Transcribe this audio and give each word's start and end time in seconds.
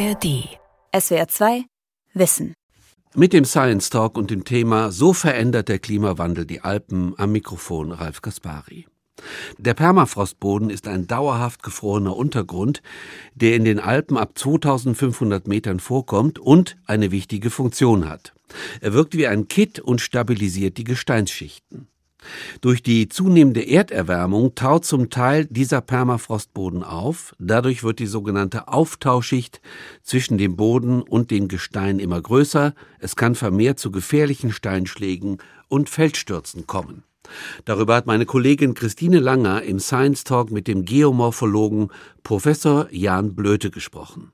ARD. 0.00 0.48
SWR 0.98 1.28
2 1.28 1.64
Wissen. 2.14 2.54
Mit 3.14 3.34
dem 3.34 3.44
Science 3.44 3.90
Talk 3.90 4.16
und 4.16 4.30
dem 4.30 4.44
Thema 4.44 4.92
So 4.92 5.12
verändert 5.12 5.68
der 5.68 5.78
Klimawandel 5.78 6.46
die 6.46 6.62
Alpen 6.62 7.12
am 7.18 7.32
Mikrofon 7.32 7.92
Ralf 7.92 8.22
Kaspari. 8.22 8.86
Der 9.58 9.74
Permafrostboden 9.74 10.70
ist 10.70 10.88
ein 10.88 11.06
dauerhaft 11.06 11.62
gefrorener 11.62 12.16
Untergrund, 12.16 12.80
der 13.34 13.54
in 13.56 13.66
den 13.66 13.78
Alpen 13.78 14.16
ab 14.16 14.38
2500 14.38 15.46
Metern 15.46 15.80
vorkommt 15.80 16.38
und 16.38 16.78
eine 16.86 17.10
wichtige 17.10 17.50
Funktion 17.50 18.08
hat. 18.08 18.32
Er 18.80 18.94
wirkt 18.94 19.14
wie 19.14 19.26
ein 19.26 19.48
Kitt 19.48 19.80
und 19.80 20.00
stabilisiert 20.00 20.78
die 20.78 20.84
Gesteinsschichten. 20.84 21.88
Durch 22.60 22.82
die 22.82 23.08
zunehmende 23.08 23.66
Erderwärmung 23.66 24.54
taut 24.54 24.84
zum 24.84 25.10
Teil 25.10 25.46
dieser 25.46 25.80
Permafrostboden 25.80 26.82
auf. 26.82 27.34
Dadurch 27.38 27.82
wird 27.82 27.98
die 27.98 28.06
sogenannte 28.06 28.68
Auftauschschicht 28.68 29.60
zwischen 30.02 30.38
dem 30.38 30.56
Boden 30.56 31.02
und 31.02 31.30
dem 31.30 31.48
Gestein 31.48 31.98
immer 31.98 32.20
größer. 32.20 32.74
Es 32.98 33.16
kann 33.16 33.34
vermehrt 33.34 33.78
zu 33.78 33.90
gefährlichen 33.90 34.52
Steinschlägen 34.52 35.38
und 35.68 35.88
Feldstürzen 35.88 36.66
kommen. 36.66 37.04
Darüber 37.64 37.94
hat 37.94 38.06
meine 38.06 38.26
Kollegin 38.26 38.74
Christine 38.74 39.20
Langer 39.20 39.62
im 39.62 39.78
Science 39.78 40.24
Talk 40.24 40.50
mit 40.50 40.66
dem 40.66 40.84
Geomorphologen 40.84 41.90
Professor 42.22 42.88
Jan 42.90 43.34
Blöte 43.34 43.70
gesprochen. 43.70 44.32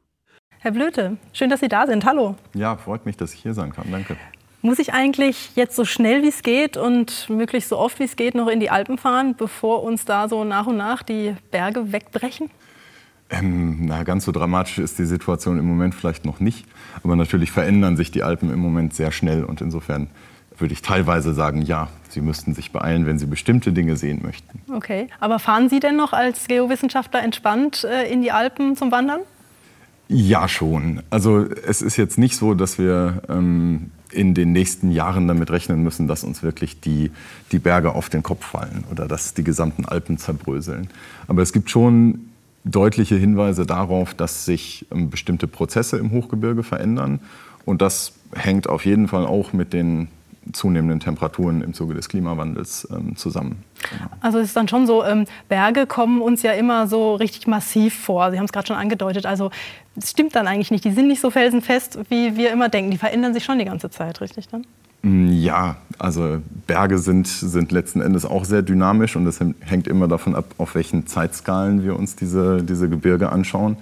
Herr 0.58 0.72
Blöte, 0.72 1.18
schön, 1.32 1.50
dass 1.50 1.60
Sie 1.60 1.68
da 1.68 1.86
sind. 1.86 2.04
Hallo. 2.04 2.36
Ja, 2.54 2.76
freut 2.76 3.06
mich, 3.06 3.16
dass 3.16 3.34
ich 3.34 3.40
hier 3.40 3.54
sein 3.54 3.72
kann. 3.72 3.90
Danke. 3.90 4.16
Muss 4.66 4.80
ich 4.80 4.92
eigentlich 4.92 5.52
jetzt 5.54 5.76
so 5.76 5.84
schnell 5.84 6.24
wie 6.24 6.28
es 6.28 6.42
geht 6.42 6.76
und 6.76 7.30
möglichst 7.30 7.68
so 7.68 7.78
oft 7.78 8.00
wie 8.00 8.02
es 8.02 8.16
geht 8.16 8.34
noch 8.34 8.48
in 8.48 8.58
die 8.58 8.68
Alpen 8.68 8.98
fahren, 8.98 9.36
bevor 9.38 9.84
uns 9.84 10.04
da 10.04 10.28
so 10.28 10.42
nach 10.42 10.66
und 10.66 10.76
nach 10.76 11.04
die 11.04 11.36
Berge 11.52 11.92
wegbrechen? 11.92 12.50
Ähm, 13.30 13.86
na, 13.86 14.02
ganz 14.02 14.24
so 14.24 14.32
dramatisch 14.32 14.78
ist 14.78 14.98
die 14.98 15.04
Situation 15.04 15.60
im 15.60 15.68
Moment 15.68 15.94
vielleicht 15.94 16.24
noch 16.24 16.40
nicht. 16.40 16.66
Aber 17.04 17.14
natürlich 17.14 17.52
verändern 17.52 17.96
sich 17.96 18.10
die 18.10 18.24
Alpen 18.24 18.52
im 18.52 18.58
Moment 18.58 18.92
sehr 18.92 19.12
schnell. 19.12 19.44
Und 19.44 19.60
insofern 19.60 20.08
würde 20.58 20.74
ich 20.74 20.82
teilweise 20.82 21.32
sagen, 21.32 21.62
ja, 21.62 21.86
Sie 22.08 22.20
müssten 22.20 22.52
sich 22.52 22.72
beeilen, 22.72 23.06
wenn 23.06 23.20
Sie 23.20 23.26
bestimmte 23.26 23.72
Dinge 23.72 23.94
sehen 23.94 24.18
möchten. 24.24 24.62
Okay, 24.74 25.06
aber 25.20 25.38
fahren 25.38 25.68
Sie 25.68 25.78
denn 25.78 25.94
noch 25.94 26.12
als 26.12 26.48
Geowissenschaftler 26.48 27.22
entspannt 27.22 27.84
äh, 27.84 28.10
in 28.12 28.20
die 28.20 28.32
Alpen 28.32 28.74
zum 28.74 28.90
Wandern? 28.90 29.20
Ja, 30.08 30.48
schon. 30.48 31.02
Also 31.10 31.46
es 31.66 31.82
ist 31.82 31.96
jetzt 31.96 32.16
nicht 32.16 32.36
so, 32.36 32.54
dass 32.54 32.78
wir 32.78 33.22
ähm, 33.28 33.90
in 34.12 34.34
den 34.34 34.52
nächsten 34.52 34.92
Jahren 34.92 35.26
damit 35.26 35.50
rechnen 35.50 35.82
müssen, 35.82 36.06
dass 36.06 36.22
uns 36.22 36.42
wirklich 36.42 36.80
die, 36.80 37.10
die 37.50 37.58
Berge 37.58 37.92
auf 37.92 38.08
den 38.08 38.22
Kopf 38.22 38.44
fallen 38.44 38.84
oder 38.90 39.08
dass 39.08 39.34
die 39.34 39.42
gesamten 39.42 39.84
Alpen 39.84 40.16
zerbröseln. 40.16 40.88
Aber 41.26 41.42
es 41.42 41.52
gibt 41.52 41.70
schon 41.70 42.30
deutliche 42.64 43.16
Hinweise 43.16 43.66
darauf, 43.66 44.14
dass 44.14 44.44
sich 44.44 44.86
ähm, 44.92 45.10
bestimmte 45.10 45.48
Prozesse 45.48 45.98
im 45.98 46.12
Hochgebirge 46.12 46.62
verändern. 46.62 47.20
Und 47.64 47.82
das 47.82 48.12
hängt 48.32 48.68
auf 48.68 48.84
jeden 48.84 49.08
Fall 49.08 49.26
auch 49.26 49.52
mit 49.52 49.72
den 49.72 50.08
zunehmenden 50.52 51.00
Temperaturen 51.00 51.62
im 51.62 51.74
Zuge 51.74 51.94
des 51.94 52.08
Klimawandels 52.08 52.88
ähm, 52.90 53.16
zusammen. 53.16 53.64
Also 54.20 54.38
es 54.38 54.48
ist 54.48 54.56
dann 54.56 54.68
schon 54.68 54.86
so, 54.86 55.04
ähm, 55.04 55.26
Berge 55.48 55.86
kommen 55.86 56.20
uns 56.20 56.42
ja 56.42 56.52
immer 56.52 56.86
so 56.86 57.14
richtig 57.14 57.46
massiv 57.46 57.94
vor. 57.94 58.30
Sie 58.30 58.38
haben 58.38 58.44
es 58.44 58.52
gerade 58.52 58.66
schon 58.66 58.76
angedeutet. 58.76 59.26
Also 59.26 59.50
es 59.96 60.10
stimmt 60.10 60.36
dann 60.36 60.46
eigentlich 60.46 60.70
nicht. 60.70 60.84
Die 60.84 60.92
sind 60.92 61.08
nicht 61.08 61.20
so 61.20 61.30
felsenfest, 61.30 61.98
wie 62.08 62.36
wir 62.36 62.52
immer 62.52 62.68
denken. 62.68 62.90
Die 62.90 62.98
verändern 62.98 63.34
sich 63.34 63.44
schon 63.44 63.58
die 63.58 63.64
ganze 63.64 63.90
Zeit, 63.90 64.20
richtig 64.20 64.48
dann? 64.48 64.64
Mm, 65.02 65.28
ja, 65.28 65.76
also 65.98 66.40
Berge 66.66 66.98
sind, 66.98 67.26
sind 67.26 67.72
letzten 67.72 68.00
Endes 68.00 68.24
auch 68.24 68.44
sehr 68.44 68.62
dynamisch 68.62 69.16
und 69.16 69.26
es 69.26 69.40
hängt 69.60 69.88
immer 69.88 70.08
davon 70.08 70.34
ab, 70.34 70.46
auf 70.58 70.74
welchen 70.74 71.06
Zeitskalen 71.06 71.84
wir 71.84 71.96
uns 71.96 72.16
diese, 72.16 72.62
diese 72.62 72.88
Gebirge 72.88 73.30
anschauen. 73.30 73.76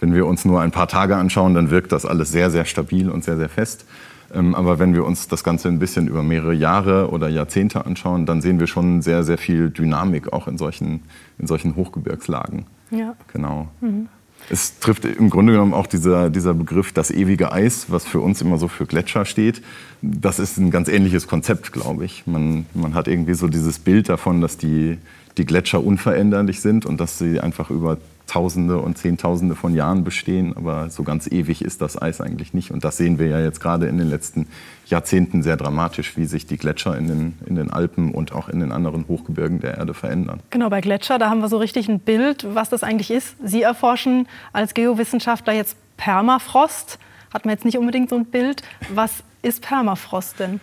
Wenn 0.00 0.14
wir 0.14 0.26
uns 0.26 0.44
nur 0.44 0.60
ein 0.60 0.70
paar 0.70 0.88
Tage 0.88 1.16
anschauen, 1.16 1.54
dann 1.54 1.70
wirkt 1.70 1.92
das 1.92 2.04
alles 2.04 2.30
sehr, 2.30 2.50
sehr 2.50 2.64
stabil 2.64 3.08
und 3.08 3.24
sehr, 3.24 3.36
sehr 3.36 3.48
fest. 3.48 3.86
Ähm, 4.32 4.54
aber 4.54 4.78
wenn 4.78 4.94
wir 4.94 5.04
uns 5.04 5.28
das 5.28 5.44
Ganze 5.44 5.68
ein 5.68 5.78
bisschen 5.78 6.08
über 6.08 6.22
mehrere 6.22 6.54
Jahre 6.54 7.10
oder 7.10 7.28
Jahrzehnte 7.28 7.84
anschauen, 7.84 8.26
dann 8.26 8.40
sehen 8.40 8.60
wir 8.60 8.66
schon 8.66 9.02
sehr, 9.02 9.24
sehr 9.24 9.38
viel 9.38 9.70
Dynamik 9.70 10.32
auch 10.32 10.48
in 10.48 10.58
solchen, 10.58 11.02
in 11.38 11.46
solchen 11.46 11.76
Hochgebirgslagen. 11.76 12.66
Ja. 12.90 13.14
Genau. 13.32 13.68
Mhm. 13.80 14.08
Es 14.50 14.78
trifft 14.78 15.04
im 15.06 15.30
Grunde 15.30 15.54
genommen 15.54 15.72
auch 15.72 15.86
dieser, 15.86 16.28
dieser 16.28 16.52
Begriff 16.52 16.92
das 16.92 17.10
ewige 17.10 17.52
Eis, 17.52 17.86
was 17.88 18.04
für 18.04 18.20
uns 18.20 18.42
immer 18.42 18.58
so 18.58 18.68
für 18.68 18.84
Gletscher 18.84 19.24
steht. 19.24 19.62
Das 20.02 20.38
ist 20.38 20.58
ein 20.58 20.70
ganz 20.70 20.88
ähnliches 20.88 21.26
Konzept, 21.26 21.72
glaube 21.72 22.04
ich. 22.04 22.26
Man, 22.26 22.66
man 22.74 22.94
hat 22.94 23.08
irgendwie 23.08 23.34
so 23.34 23.48
dieses 23.48 23.78
Bild 23.78 24.10
davon, 24.10 24.42
dass 24.42 24.58
die, 24.58 24.98
die 25.38 25.46
Gletscher 25.46 25.82
unveränderlich 25.82 26.60
sind 26.60 26.84
und 26.84 27.00
dass 27.00 27.18
sie 27.18 27.40
einfach 27.40 27.70
über 27.70 27.96
Tausende 28.26 28.78
und 28.78 28.96
Zehntausende 28.96 29.54
von 29.54 29.74
Jahren 29.74 30.02
bestehen, 30.02 30.56
aber 30.56 30.88
so 30.88 31.02
ganz 31.02 31.26
ewig 31.26 31.62
ist 31.62 31.82
das 31.82 32.00
Eis 32.00 32.20
eigentlich 32.20 32.54
nicht. 32.54 32.70
Und 32.70 32.82
das 32.82 32.96
sehen 32.96 33.18
wir 33.18 33.26
ja 33.26 33.40
jetzt 33.40 33.60
gerade 33.60 33.86
in 33.86 33.98
den 33.98 34.08
letzten 34.08 34.46
Jahrzehnten 34.86 35.42
sehr 35.42 35.56
dramatisch, 35.56 36.16
wie 36.16 36.24
sich 36.24 36.46
die 36.46 36.56
Gletscher 36.56 36.96
in 36.96 37.06
den, 37.06 37.38
in 37.46 37.54
den 37.54 37.70
Alpen 37.70 38.12
und 38.12 38.32
auch 38.32 38.48
in 38.48 38.60
den 38.60 38.72
anderen 38.72 39.06
Hochgebirgen 39.08 39.60
der 39.60 39.76
Erde 39.76 39.94
verändern. 39.94 40.40
Genau, 40.50 40.70
bei 40.70 40.80
Gletscher, 40.80 41.18
da 41.18 41.28
haben 41.28 41.40
wir 41.40 41.48
so 41.48 41.58
richtig 41.58 41.88
ein 41.88 42.00
Bild, 42.00 42.46
was 42.54 42.70
das 42.70 42.82
eigentlich 42.82 43.10
ist. 43.10 43.36
Sie 43.44 43.62
erforschen 43.62 44.26
als 44.52 44.74
Geowissenschaftler 44.74 45.52
jetzt 45.52 45.76
Permafrost. 45.96 46.98
Hat 47.32 47.44
man 47.44 47.52
jetzt 47.52 47.64
nicht 47.64 47.78
unbedingt 47.78 48.10
so 48.10 48.16
ein 48.16 48.26
Bild. 48.26 48.62
Was 48.88 49.22
ist 49.42 49.62
Permafrost 49.62 50.40
denn? 50.40 50.60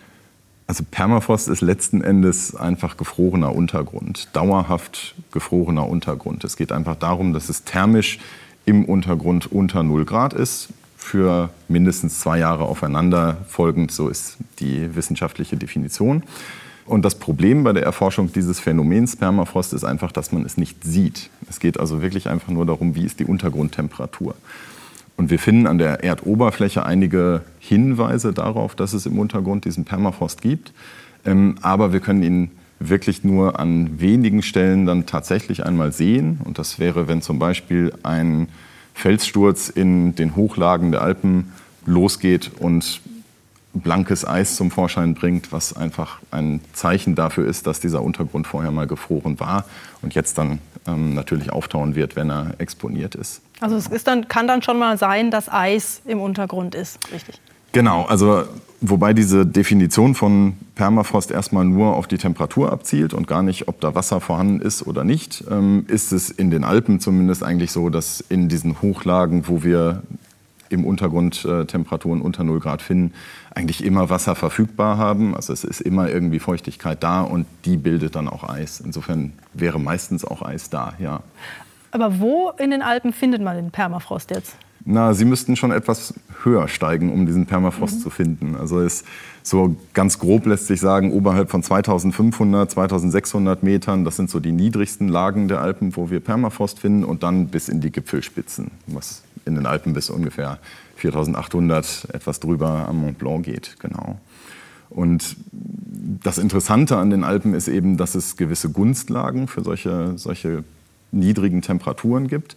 Also 0.72 0.84
Permafrost 0.90 1.48
ist 1.48 1.60
letzten 1.60 2.00
Endes 2.00 2.56
einfach 2.56 2.96
gefrorener 2.96 3.54
Untergrund, 3.54 4.28
dauerhaft 4.32 5.14
gefrorener 5.30 5.86
Untergrund. 5.86 6.44
Es 6.44 6.56
geht 6.56 6.72
einfach 6.72 6.96
darum, 6.96 7.34
dass 7.34 7.50
es 7.50 7.64
thermisch 7.64 8.18
im 8.64 8.86
Untergrund 8.86 9.52
unter 9.52 9.82
0 9.82 10.06
Grad 10.06 10.32
ist, 10.32 10.70
für 10.96 11.50
mindestens 11.68 12.20
zwei 12.20 12.38
Jahre 12.38 12.64
aufeinander 12.64 13.36
folgend, 13.48 13.92
so 13.92 14.08
ist 14.08 14.38
die 14.60 14.96
wissenschaftliche 14.96 15.58
Definition. 15.58 16.22
Und 16.86 17.04
das 17.04 17.16
Problem 17.16 17.64
bei 17.64 17.74
der 17.74 17.82
Erforschung 17.82 18.32
dieses 18.32 18.58
Phänomens 18.58 19.14
Permafrost 19.16 19.74
ist 19.74 19.84
einfach, 19.84 20.10
dass 20.10 20.32
man 20.32 20.46
es 20.46 20.56
nicht 20.56 20.82
sieht. 20.84 21.28
Es 21.50 21.60
geht 21.60 21.78
also 21.78 22.00
wirklich 22.00 22.30
einfach 22.30 22.48
nur 22.48 22.64
darum, 22.64 22.94
wie 22.94 23.04
ist 23.04 23.20
die 23.20 23.26
Untergrundtemperatur. 23.26 24.34
Und 25.16 25.30
wir 25.30 25.38
finden 25.38 25.66
an 25.66 25.78
der 25.78 26.02
Erdoberfläche 26.02 26.84
einige 26.84 27.42
Hinweise 27.58 28.32
darauf, 28.32 28.74
dass 28.74 28.92
es 28.92 29.06
im 29.06 29.18
Untergrund 29.18 29.64
diesen 29.64 29.84
Permafrost 29.84 30.40
gibt. 30.40 30.72
Ähm, 31.24 31.56
aber 31.62 31.92
wir 31.92 32.00
können 32.00 32.22
ihn 32.22 32.50
wirklich 32.78 33.22
nur 33.22 33.60
an 33.60 34.00
wenigen 34.00 34.42
Stellen 34.42 34.86
dann 34.86 35.06
tatsächlich 35.06 35.64
einmal 35.64 35.92
sehen. 35.92 36.40
Und 36.44 36.58
das 36.58 36.78
wäre, 36.78 37.08
wenn 37.08 37.22
zum 37.22 37.38
Beispiel 37.38 37.92
ein 38.02 38.48
Felssturz 38.94 39.68
in 39.68 40.14
den 40.14 40.36
Hochlagen 40.36 40.92
der 40.92 41.02
Alpen 41.02 41.52
losgeht 41.86 42.50
und 42.58 43.00
blankes 43.74 44.26
Eis 44.26 44.56
zum 44.56 44.70
Vorschein 44.70 45.14
bringt, 45.14 45.50
was 45.50 45.74
einfach 45.74 46.18
ein 46.30 46.60
Zeichen 46.72 47.14
dafür 47.14 47.46
ist, 47.46 47.66
dass 47.66 47.80
dieser 47.80 48.02
Untergrund 48.02 48.46
vorher 48.46 48.70
mal 48.70 48.86
gefroren 48.86 49.40
war 49.40 49.64
und 50.02 50.14
jetzt 50.14 50.36
dann 50.36 50.58
ähm, 50.86 51.14
natürlich 51.14 51.52
auftauen 51.52 51.94
wird, 51.94 52.16
wenn 52.16 52.30
er 52.30 52.54
exponiert 52.58 53.14
ist. 53.14 53.42
Also 53.60 53.76
es 53.76 53.86
ist 53.86 54.06
dann, 54.06 54.28
kann 54.28 54.46
dann 54.46 54.62
schon 54.62 54.78
mal 54.78 54.98
sein, 54.98 55.30
dass 55.30 55.48
Eis 55.48 56.02
im 56.04 56.20
Untergrund 56.20 56.74
ist, 56.74 56.98
richtig? 57.12 57.40
Genau, 57.72 58.04
also 58.04 58.44
wobei 58.82 59.14
diese 59.14 59.46
Definition 59.46 60.14
von 60.14 60.54
Permafrost 60.74 61.30
erstmal 61.30 61.64
nur 61.64 61.96
auf 61.96 62.06
die 62.06 62.18
Temperatur 62.18 62.70
abzielt 62.70 63.14
und 63.14 63.26
gar 63.26 63.42
nicht, 63.42 63.68
ob 63.68 63.80
da 63.80 63.94
Wasser 63.94 64.20
vorhanden 64.20 64.60
ist 64.60 64.86
oder 64.86 65.04
nicht, 65.04 65.44
ähm, 65.50 65.84
ist 65.88 66.12
es 66.12 66.30
in 66.30 66.50
den 66.50 66.64
Alpen 66.64 67.00
zumindest 67.00 67.42
eigentlich 67.42 67.72
so, 67.72 67.88
dass 67.88 68.20
in 68.20 68.48
diesen 68.48 68.82
Hochlagen, 68.82 69.48
wo 69.48 69.62
wir 69.62 70.02
im 70.68 70.84
Untergrund 70.84 71.44
äh, 71.44 71.64
Temperaturen 71.66 72.20
unter 72.20 72.44
0 72.44 72.60
Grad 72.60 72.82
finden, 72.82 73.14
eigentlich 73.54 73.84
immer 73.84 74.10
Wasser 74.10 74.34
verfügbar 74.34 74.98
haben. 74.98 75.34
Also 75.34 75.52
es 75.52 75.64
ist 75.64 75.80
immer 75.80 76.08
irgendwie 76.08 76.38
Feuchtigkeit 76.38 77.02
da 77.02 77.22
und 77.22 77.46
die 77.64 77.76
bildet 77.76 78.16
dann 78.16 78.28
auch 78.28 78.48
Eis. 78.48 78.80
Insofern 78.80 79.32
wäre 79.52 79.78
meistens 79.78 80.24
auch 80.24 80.42
Eis 80.42 80.70
da, 80.70 80.94
ja. 80.98 81.20
Aber 81.90 82.20
wo 82.20 82.50
in 82.58 82.70
den 82.70 82.80
Alpen 82.80 83.12
findet 83.12 83.42
man 83.42 83.56
den 83.56 83.70
Permafrost 83.70 84.30
jetzt? 84.30 84.56
Na, 84.84 85.14
Sie 85.14 85.24
müssten 85.24 85.54
schon 85.54 85.70
etwas 85.70 86.14
höher 86.42 86.66
steigen, 86.66 87.12
um 87.12 87.26
diesen 87.26 87.46
Permafrost 87.46 87.96
mhm. 87.96 88.00
zu 88.00 88.10
finden. 88.10 88.56
Also 88.56 88.80
ist 88.80 89.06
so 89.42 89.76
ganz 89.92 90.18
grob 90.18 90.46
lässt 90.46 90.66
sich 90.66 90.80
sagen, 90.80 91.12
oberhalb 91.12 91.50
von 91.50 91.62
2500, 91.62 92.70
2600 92.70 93.62
Metern, 93.62 94.04
das 94.04 94.16
sind 94.16 94.30
so 94.30 94.40
die 94.40 94.50
niedrigsten 94.50 95.08
Lagen 95.08 95.46
der 95.46 95.60
Alpen, 95.60 95.94
wo 95.94 96.10
wir 96.10 96.20
Permafrost 96.20 96.80
finden 96.80 97.04
und 97.04 97.22
dann 97.22 97.48
bis 97.48 97.68
in 97.68 97.80
die 97.80 97.92
Gipfelspitzen, 97.92 98.70
was 98.86 99.22
in 99.44 99.54
den 99.54 99.66
Alpen 99.66 99.92
bis 99.92 100.10
ungefähr 100.10 100.58
4800 101.02 102.08
etwas 102.12 102.38
drüber 102.38 102.86
am 102.88 103.00
Mont 103.00 103.18
Blanc 103.18 103.44
geht, 103.44 103.76
genau. 103.80 104.18
Und 104.88 105.36
das 106.22 106.38
Interessante 106.38 106.96
an 106.96 107.10
den 107.10 107.24
Alpen 107.24 107.54
ist 107.54 107.66
eben, 107.66 107.96
dass 107.96 108.14
es 108.14 108.36
gewisse 108.36 108.70
Gunstlagen 108.70 109.48
für 109.48 109.64
solche, 109.64 110.12
solche 110.16 110.64
niedrigen 111.10 111.62
Temperaturen 111.62 112.28
gibt, 112.28 112.56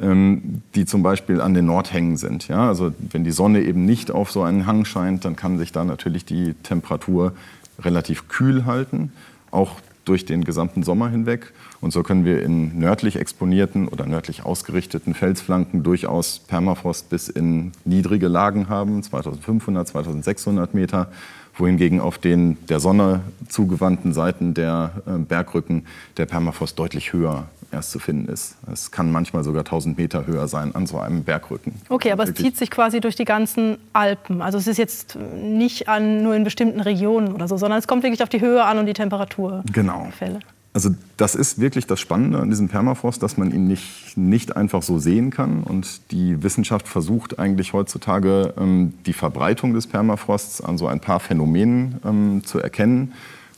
ähm, 0.00 0.62
die 0.74 0.86
zum 0.86 1.02
Beispiel 1.02 1.40
an 1.40 1.54
den 1.54 1.66
Nordhängen 1.66 2.16
sind. 2.16 2.48
Ja? 2.48 2.68
Also 2.68 2.94
wenn 3.10 3.24
die 3.24 3.32
Sonne 3.32 3.62
eben 3.62 3.84
nicht 3.84 4.10
auf 4.10 4.30
so 4.30 4.42
einen 4.42 4.66
Hang 4.66 4.84
scheint, 4.84 5.24
dann 5.24 5.36
kann 5.36 5.58
sich 5.58 5.72
da 5.72 5.84
natürlich 5.84 6.24
die 6.24 6.54
Temperatur 6.62 7.32
relativ 7.80 8.28
kühl 8.28 8.64
halten. 8.64 9.12
Auch 9.50 9.80
durch 10.04 10.24
den 10.24 10.44
gesamten 10.44 10.82
Sommer 10.82 11.08
hinweg. 11.08 11.52
Und 11.80 11.92
so 11.92 12.02
können 12.02 12.24
wir 12.24 12.42
in 12.42 12.78
nördlich 12.78 13.16
exponierten 13.16 13.88
oder 13.88 14.06
nördlich 14.06 14.44
ausgerichteten 14.44 15.14
Felsflanken 15.14 15.82
durchaus 15.82 16.38
Permafrost 16.40 17.10
bis 17.10 17.28
in 17.28 17.72
niedrige 17.84 18.28
Lagen 18.28 18.68
haben, 18.68 19.02
2500, 19.02 19.88
2600 19.88 20.74
Meter 20.74 21.10
wohingegen 21.54 22.00
auf 22.00 22.18
den 22.18 22.56
der 22.66 22.80
Sonne 22.80 23.20
zugewandten 23.48 24.12
Seiten 24.12 24.54
der 24.54 24.92
äh, 25.06 25.18
Bergrücken 25.18 25.86
der 26.16 26.26
Permafrost 26.26 26.78
deutlich 26.78 27.12
höher 27.12 27.46
erst 27.72 27.90
zu 27.90 27.98
finden 27.98 28.30
ist. 28.30 28.56
Es 28.70 28.90
kann 28.90 29.10
manchmal 29.10 29.44
sogar 29.44 29.60
1000 29.60 29.96
Meter 29.96 30.26
höher 30.26 30.46
sein 30.46 30.74
an 30.74 30.86
so 30.86 30.98
einem 30.98 31.24
Bergrücken. 31.24 31.80
Okay, 31.88 32.12
aber 32.12 32.24
es 32.24 32.34
zieht 32.34 32.56
sich 32.56 32.70
quasi 32.70 33.00
durch 33.00 33.16
die 33.16 33.24
ganzen 33.24 33.78
Alpen. 33.92 34.42
Also 34.42 34.58
es 34.58 34.66
ist 34.66 34.76
jetzt 34.76 35.16
nicht 35.34 35.88
an, 35.88 36.22
nur 36.22 36.34
in 36.34 36.44
bestimmten 36.44 36.80
Regionen 36.80 37.32
oder 37.32 37.48
so, 37.48 37.56
sondern 37.56 37.78
es 37.78 37.88
kommt 37.88 38.02
wirklich 38.02 38.22
auf 38.22 38.28
die 38.28 38.40
Höhe 38.40 38.62
an 38.64 38.78
und 38.78 38.86
die 38.86 38.92
Temperatur. 38.92 39.64
Genau. 39.72 40.08
Fälle. 40.16 40.40
Also 40.74 40.90
das 41.18 41.34
ist 41.34 41.60
wirklich 41.60 41.86
das 41.86 42.00
Spannende 42.00 42.38
an 42.38 42.48
diesem 42.48 42.68
Permafrost, 42.68 43.22
dass 43.22 43.36
man 43.36 43.52
ihn 43.52 43.66
nicht, 43.66 44.16
nicht 44.16 44.56
einfach 44.56 44.82
so 44.82 44.98
sehen 44.98 45.30
kann. 45.30 45.64
Und 45.64 46.12
die 46.12 46.42
Wissenschaft 46.42 46.88
versucht 46.88 47.38
eigentlich 47.38 47.74
heutzutage 47.74 48.54
ähm, 48.56 48.94
die 49.04 49.12
Verbreitung 49.12 49.74
des 49.74 49.86
Permafrosts 49.86 50.62
an 50.62 50.78
so 50.78 50.86
ein 50.86 51.00
paar 51.00 51.20
Phänomenen 51.20 52.00
ähm, 52.06 52.42
zu 52.44 52.58
erkennen. 52.58 53.12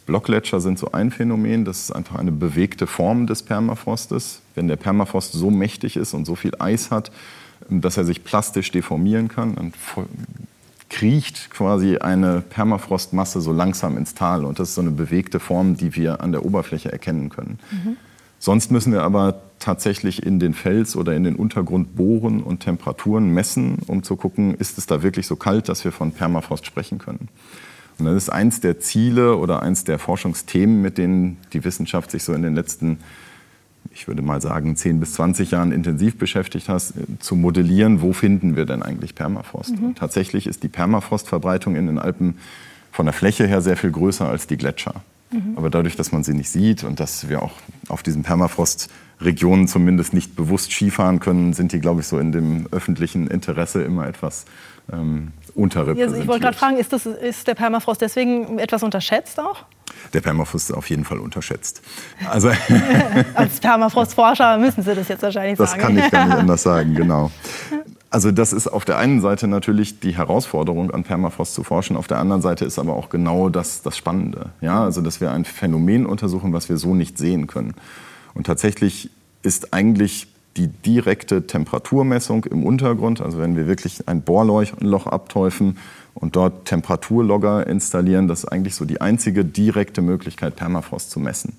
Blockgletscher 0.07 0.61
sind 0.61 0.79
so 0.79 0.91
ein 0.93 1.11
Phänomen, 1.11 1.65
das 1.65 1.85
ist 1.85 1.93
einfach 1.93 2.17
eine 2.17 2.33
bewegte 2.33 2.87
Form 2.87 3.27
des 3.27 3.43
Permafrostes. 3.43 4.41
Wenn 4.57 4.69
der 4.69 4.77
Permafrost 4.77 5.33
so 5.33 5.51
mächtig 5.51 5.97
ist 5.97 6.15
und 6.15 6.27
so 6.27 6.35
viel 6.35 6.53
Eis 6.59 6.91
hat, 6.91 7.13
ähm, 7.71 7.81
dass 7.81 7.97
er 7.97 8.05
sich 8.05 8.25
plastisch 8.25 8.73
deformieren 8.73 9.29
kann, 9.29 9.55
dann 9.55 9.73
kriecht 10.91 11.51
quasi 11.51 11.99
eine 11.99 12.41
Permafrostmasse 12.41 13.41
so 13.41 13.53
langsam 13.53 13.97
ins 13.97 14.15
Tal. 14.15 14.45
Und 14.45 14.59
das 14.59 14.71
ist 14.71 14.75
so 14.75 14.81
eine 14.81 14.91
bewegte 14.91 15.41
Form, 15.41 15.77
die 15.77 15.95
wir 15.97 16.21
an 16.21 16.33
der 16.33 16.45
Oberfläche 16.45 16.93
erkennen 16.93 17.31
können. 17.31 17.59
Mhm. 17.71 17.97
Sonst 18.39 18.71
müssen 18.71 18.93
wir 18.93 19.03
aber 19.03 19.41
tatsächlich 19.59 20.23
in 20.23 20.39
den 20.39 20.53
Fels 20.53 20.97
oder 20.97 21.15
in 21.15 21.25
den 21.25 21.37
Untergrund 21.37 21.97
bohren 21.97 22.43
und 22.43 22.61
Temperaturen 22.61 23.31
messen, 23.31 23.79
um 23.87 24.03
zu 24.03 24.17
gucken, 24.17 24.55
ist 24.55 24.77
es 24.77 24.87
da 24.87 25.03
wirklich 25.03 25.27
so 25.27 25.37
kalt, 25.37 25.71
dass 25.71 25.83
wir 25.85 25.93
von 25.93 26.13
Permafrost 26.13 26.67
sprechen 26.67 26.99
können. 26.99 27.29
Und 27.99 28.07
das 28.07 28.15
ist 28.17 28.29
eins 28.29 28.61
der 28.61 28.81
Ziele 28.81 29.37
oder 29.37 29.63
eins 29.63 29.85
der 29.85 29.99
Forschungsthemen, 29.99 30.83
mit 30.83 30.99
denen 30.99 31.39
die 31.53 31.65
Wissenschaft 31.65 32.11
sich 32.11 32.23
so 32.25 32.35
in 32.35 32.43
den 32.43 32.55
letzten 32.55 32.99
ich 33.93 34.09
würde 34.09 34.23
mal 34.23 34.41
sagen, 34.41 34.77
10 34.77 35.01
bis 35.01 35.15
20 35.15 35.51
Jahren 35.51 35.73
intensiv 35.73 36.19
beschäftigt 36.19 36.69
hast, 36.69 36.93
äh, 36.93 37.19
zu 37.19 37.37
modellieren, 37.37 38.03
wo 38.03 38.13
finden 38.13 38.57
wir 38.57 38.67
denn 38.67 38.83
eigentlich 38.83 39.15
Permafrost. 39.15 39.81
Mhm. 39.81 39.95
tatsächlich 39.95 40.47
ist 40.47 40.63
die 40.63 40.69
Permafrostverbreitung 40.69 41.77
in 41.77 41.87
den 41.87 41.99
Alpen 41.99 42.39
von 42.93 43.07
der 43.07 43.13
Fläche 43.13 43.47
her 43.47 43.61
sehr 43.61 43.77
viel 43.77 43.91
größer 43.91 44.29
als 44.29 44.47
die 44.47 44.57
Gletscher. 44.57 45.03
Mhm. 45.33 45.55
Aber 45.57 45.71
dadurch, 45.71 45.97
dass 45.97 46.13
man 46.13 46.23
sie 46.23 46.35
nicht 46.35 46.51
sieht 46.51 46.85
und 46.85 47.01
dass 47.01 47.29
wir 47.29 47.43
auch 47.43 47.53
auf 47.89 48.03
diesen 48.03 48.23
Permafrostregionen 48.23 49.69
zumindest 49.69 50.15
nicht 50.15 50.37
bewusst 50.37 50.73
Skifahren 50.73 51.21
können, 51.21 51.53
sind 51.53 51.73
die, 51.73 51.81
glaube 51.81 52.01
ich, 52.01 52.07
so 52.07 52.19
in 52.19 52.33
dem 52.33 52.69
öffentlichen 52.71 53.27
Interesse 53.27 53.83
immer 53.83 54.07
etwas 54.07 54.45
ähm, 54.93 55.33
unterrepräsentiert. 55.55 56.23
ich 56.23 56.29
wollte 56.29 56.43
gerade 56.43 56.57
fragen, 56.57 56.77
ist, 56.77 56.93
das, 56.93 57.07
ist 57.07 57.47
der 57.47 57.55
Permafrost 57.55 58.01
deswegen 58.01 58.59
etwas 58.59 58.83
unterschätzt 58.83 59.41
auch? 59.41 59.65
Der 60.13 60.21
Permafrost 60.21 60.71
ist 60.71 60.77
auf 60.77 60.89
jeden 60.91 61.05
Fall 61.05 61.19
unterschätzt. 61.19 61.83
Also 62.31 62.51
Als 63.35 63.61
Permafrostforscher 63.61 64.59
müssen 64.59 64.83
Sie 64.83 64.95
das 64.95 65.09
jetzt 65.09 65.23
wahrscheinlich 65.23 65.59
das 65.59 65.73
sagen. 65.73 65.83
Das 65.83 65.89
kann 65.89 65.99
ich 65.99 66.11
gar 66.11 66.27
nicht 66.27 66.37
anders 66.37 66.63
sagen, 66.65 66.95
genau. 66.95 67.31
Also 68.11 68.31
das 68.31 68.53
ist 68.53 68.69
auf 68.69 68.85
der 68.85 68.99
einen 68.99 69.21
Seite 69.21 69.49
natürlich 69.49 69.99
die 69.99 70.17
Herausforderung, 70.17 70.93
an 70.93 71.03
Permafrost 71.03 71.53
zu 71.53 71.65
forschen. 71.65 71.97
Auf 71.97 72.07
der 72.07 72.19
anderen 72.19 72.43
Seite 72.43 72.65
ist 72.65 72.79
aber 72.79 72.95
auch 72.95 73.09
genau 73.09 73.49
das, 73.49 73.83
das 73.83 73.97
Spannende. 73.97 74.51
Ja, 74.61 74.85
also 74.85 75.01
dass 75.01 75.21
wir 75.21 75.33
ein 75.33 75.45
Phänomen 75.45 76.07
untersuchen, 76.07 76.53
was 76.53 76.69
wir 76.69 76.77
so 76.77 76.95
nicht 76.95 77.19
sehen 77.19 77.49
können. 77.49 77.75
Und 78.33 78.47
tatsächlich 78.47 79.11
ist 79.43 79.75
eigentlich 79.75 80.29
die 80.57 80.69
direkte 80.69 81.47
Temperaturmessung 81.47 82.45
im 82.45 82.65
Untergrund, 82.65 83.21
also 83.21 83.41
wenn 83.41 83.57
wir 83.57 83.67
wirklich 83.67 84.07
ein 84.07 84.23
Bohrloch 84.23 85.07
abteufen 85.09 85.79
und 86.15 86.37
dort 86.37 86.67
Temperaturlogger 86.67 87.67
installieren, 87.67 88.29
das 88.29 88.41
ist 88.41 88.45
eigentlich 88.47 88.75
so 88.75 88.85
die 88.85 89.01
einzige 89.01 89.45
direkte 89.45 90.01
Möglichkeit, 90.01 90.57
Permafrost 90.57 91.11
zu 91.11 91.21
messen. 91.21 91.55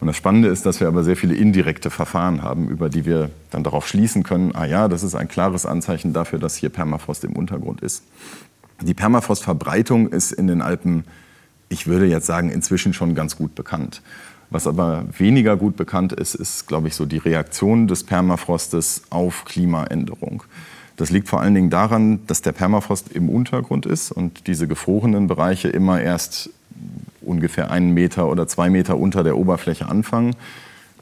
Und 0.00 0.06
das 0.06 0.16
Spannende 0.16 0.48
ist, 0.48 0.64
dass 0.64 0.80
wir 0.80 0.88
aber 0.88 1.04
sehr 1.04 1.16
viele 1.16 1.34
indirekte 1.34 1.90
Verfahren 1.90 2.42
haben, 2.42 2.68
über 2.68 2.88
die 2.88 3.04
wir 3.04 3.30
dann 3.50 3.62
darauf 3.62 3.86
schließen 3.86 4.22
können, 4.22 4.54
ah 4.54 4.64
ja, 4.64 4.88
das 4.88 5.02
ist 5.02 5.14
ein 5.14 5.28
klares 5.28 5.66
Anzeichen 5.66 6.14
dafür, 6.14 6.38
dass 6.38 6.56
hier 6.56 6.70
Permafrost 6.70 7.24
im 7.24 7.34
Untergrund 7.34 7.82
ist. 7.82 8.02
Die 8.80 8.94
Permafrostverbreitung 8.94 10.08
ist 10.08 10.32
in 10.32 10.46
den 10.46 10.62
Alpen, 10.62 11.04
ich 11.68 11.86
würde 11.86 12.06
jetzt 12.06 12.26
sagen, 12.26 12.50
inzwischen 12.50 12.94
schon 12.94 13.14
ganz 13.14 13.36
gut 13.36 13.54
bekannt. 13.54 14.00
Was 14.48 14.66
aber 14.66 15.04
weniger 15.16 15.56
gut 15.56 15.76
bekannt 15.76 16.14
ist, 16.14 16.34
ist, 16.34 16.66
glaube 16.66 16.88
ich, 16.88 16.94
so 16.94 17.04
die 17.04 17.18
Reaktion 17.18 17.86
des 17.86 18.04
Permafrostes 18.04 19.02
auf 19.10 19.44
Klimaänderung. 19.44 20.42
Das 21.00 21.08
liegt 21.08 21.28
vor 21.28 21.40
allen 21.40 21.54
Dingen 21.54 21.70
daran, 21.70 22.20
dass 22.26 22.42
der 22.42 22.52
Permafrost 22.52 23.10
im 23.12 23.30
Untergrund 23.30 23.86
ist 23.86 24.12
und 24.12 24.46
diese 24.46 24.68
gefrorenen 24.68 25.28
Bereiche 25.28 25.68
immer 25.68 25.98
erst 25.98 26.50
ungefähr 27.22 27.70
einen 27.70 27.94
Meter 27.94 28.28
oder 28.28 28.46
zwei 28.46 28.68
Meter 28.68 28.98
unter 28.98 29.24
der 29.24 29.38
Oberfläche 29.38 29.88
anfangen. 29.88 30.36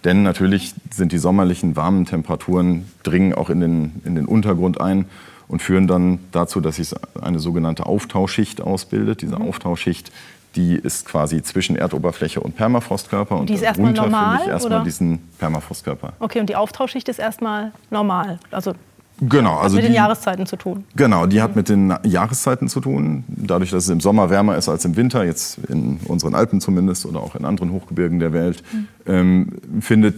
Denn 0.05 0.23
natürlich 0.23 0.73
sind 0.93 1.11
die 1.11 1.19
sommerlichen 1.19 1.75
warmen 1.75 2.06
Temperaturen 2.06 2.87
dringen 3.03 3.35
auch 3.35 3.50
in 3.50 3.59
den, 3.59 4.00
in 4.05 4.15
den 4.15 4.27
Untergrund 4.27 4.81
ein 4.81 5.06
und 5.49 5.62
führen 5.62 5.89
dann 5.89 6.21
dazu, 6.31 6.61
dass 6.61 6.77
sich 6.77 6.95
eine 7.21 7.41
sogenannte 7.41 7.87
Auftauschschicht 7.87 8.61
ausbildet. 8.61 9.21
Diese 9.23 9.35
mhm. 9.35 9.49
Auftauschschicht 9.49 10.12
die 10.55 10.77
ist 10.77 11.06
quasi 11.06 11.43
zwischen 11.43 11.75
Erdoberfläche 11.77 12.41
und 12.41 12.56
Permafrostkörper. 12.56 13.37
Und 13.37 13.50
die 13.50 13.55
ist 13.55 13.62
erstmal 13.62 13.93
normal? 13.93 14.39
Ich 14.43 14.49
erstmal 14.49 14.85
diesen 14.85 15.19
Permafrostkörper. 15.39 16.12
Okay, 16.21 16.41
und 16.41 16.49
die 16.49 16.56
Auftauschschicht 16.56 17.09
ist 17.09 17.19
erstmal 17.19 17.73
normal? 17.91 18.39
Also 18.50 18.75
Genau, 19.20 19.56
also 19.56 19.76
hat 19.76 19.82
mit 19.82 19.85
die, 19.85 19.88
den 19.88 19.94
Jahreszeiten 19.94 20.47
zu 20.47 20.56
tun. 20.56 20.85
Genau, 20.94 21.26
die 21.26 21.43
hat 21.43 21.56
mit 21.56 21.69
den 21.69 21.94
Jahreszeiten 22.05 22.69
zu 22.69 22.81
tun. 22.81 23.25
Dadurch, 23.29 23.70
dass 23.70 23.85
es 23.85 23.91
im 23.91 24.00
Sommer 24.00 24.31
wärmer 24.31 24.56
ist 24.56 24.69
als 24.69 24.85
im 24.85 24.97
Winter, 24.97 25.25
jetzt 25.25 25.59
in 25.69 25.99
unseren 26.05 26.35
Alpen 26.35 26.61
zumindest 26.61 27.05
oder 27.05 27.20
auch 27.20 27.35
in 27.35 27.44
anderen 27.44 27.73
Hochgebirgen 27.73 28.20
der 28.20 28.32
Welt, 28.32 28.62
mhm. 28.73 28.88
ähm, 29.06 29.53
findet 29.81 30.15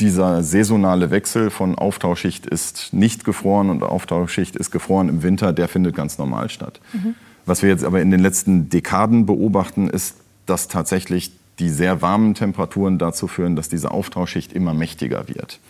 dieser 0.00 0.42
saisonale 0.42 1.10
Wechsel 1.10 1.50
von 1.50 1.76
Auftauschschicht 1.76 2.46
ist 2.46 2.92
nicht 2.92 3.24
gefroren 3.24 3.70
und 3.70 3.82
Auftauschschicht 3.82 4.56
ist 4.56 4.70
gefroren 4.70 5.08
im 5.08 5.22
Winter, 5.22 5.52
der 5.52 5.68
findet 5.68 5.94
ganz 5.94 6.18
normal 6.18 6.50
statt. 6.50 6.80
Mhm. 6.92 7.14
Was 7.46 7.62
wir 7.62 7.68
jetzt 7.68 7.84
aber 7.84 8.00
in 8.00 8.10
den 8.10 8.20
letzten 8.20 8.68
Dekaden 8.68 9.26
beobachten, 9.26 9.88
ist, 9.88 10.16
dass 10.46 10.68
tatsächlich 10.68 11.32
die 11.58 11.70
sehr 11.70 12.02
warmen 12.02 12.34
Temperaturen 12.34 12.98
dazu 12.98 13.28
führen, 13.28 13.56
dass 13.56 13.68
diese 13.68 13.90
Auftauschschicht 13.90 14.52
immer 14.52 14.74
mächtiger 14.74 15.28
wird. 15.28 15.60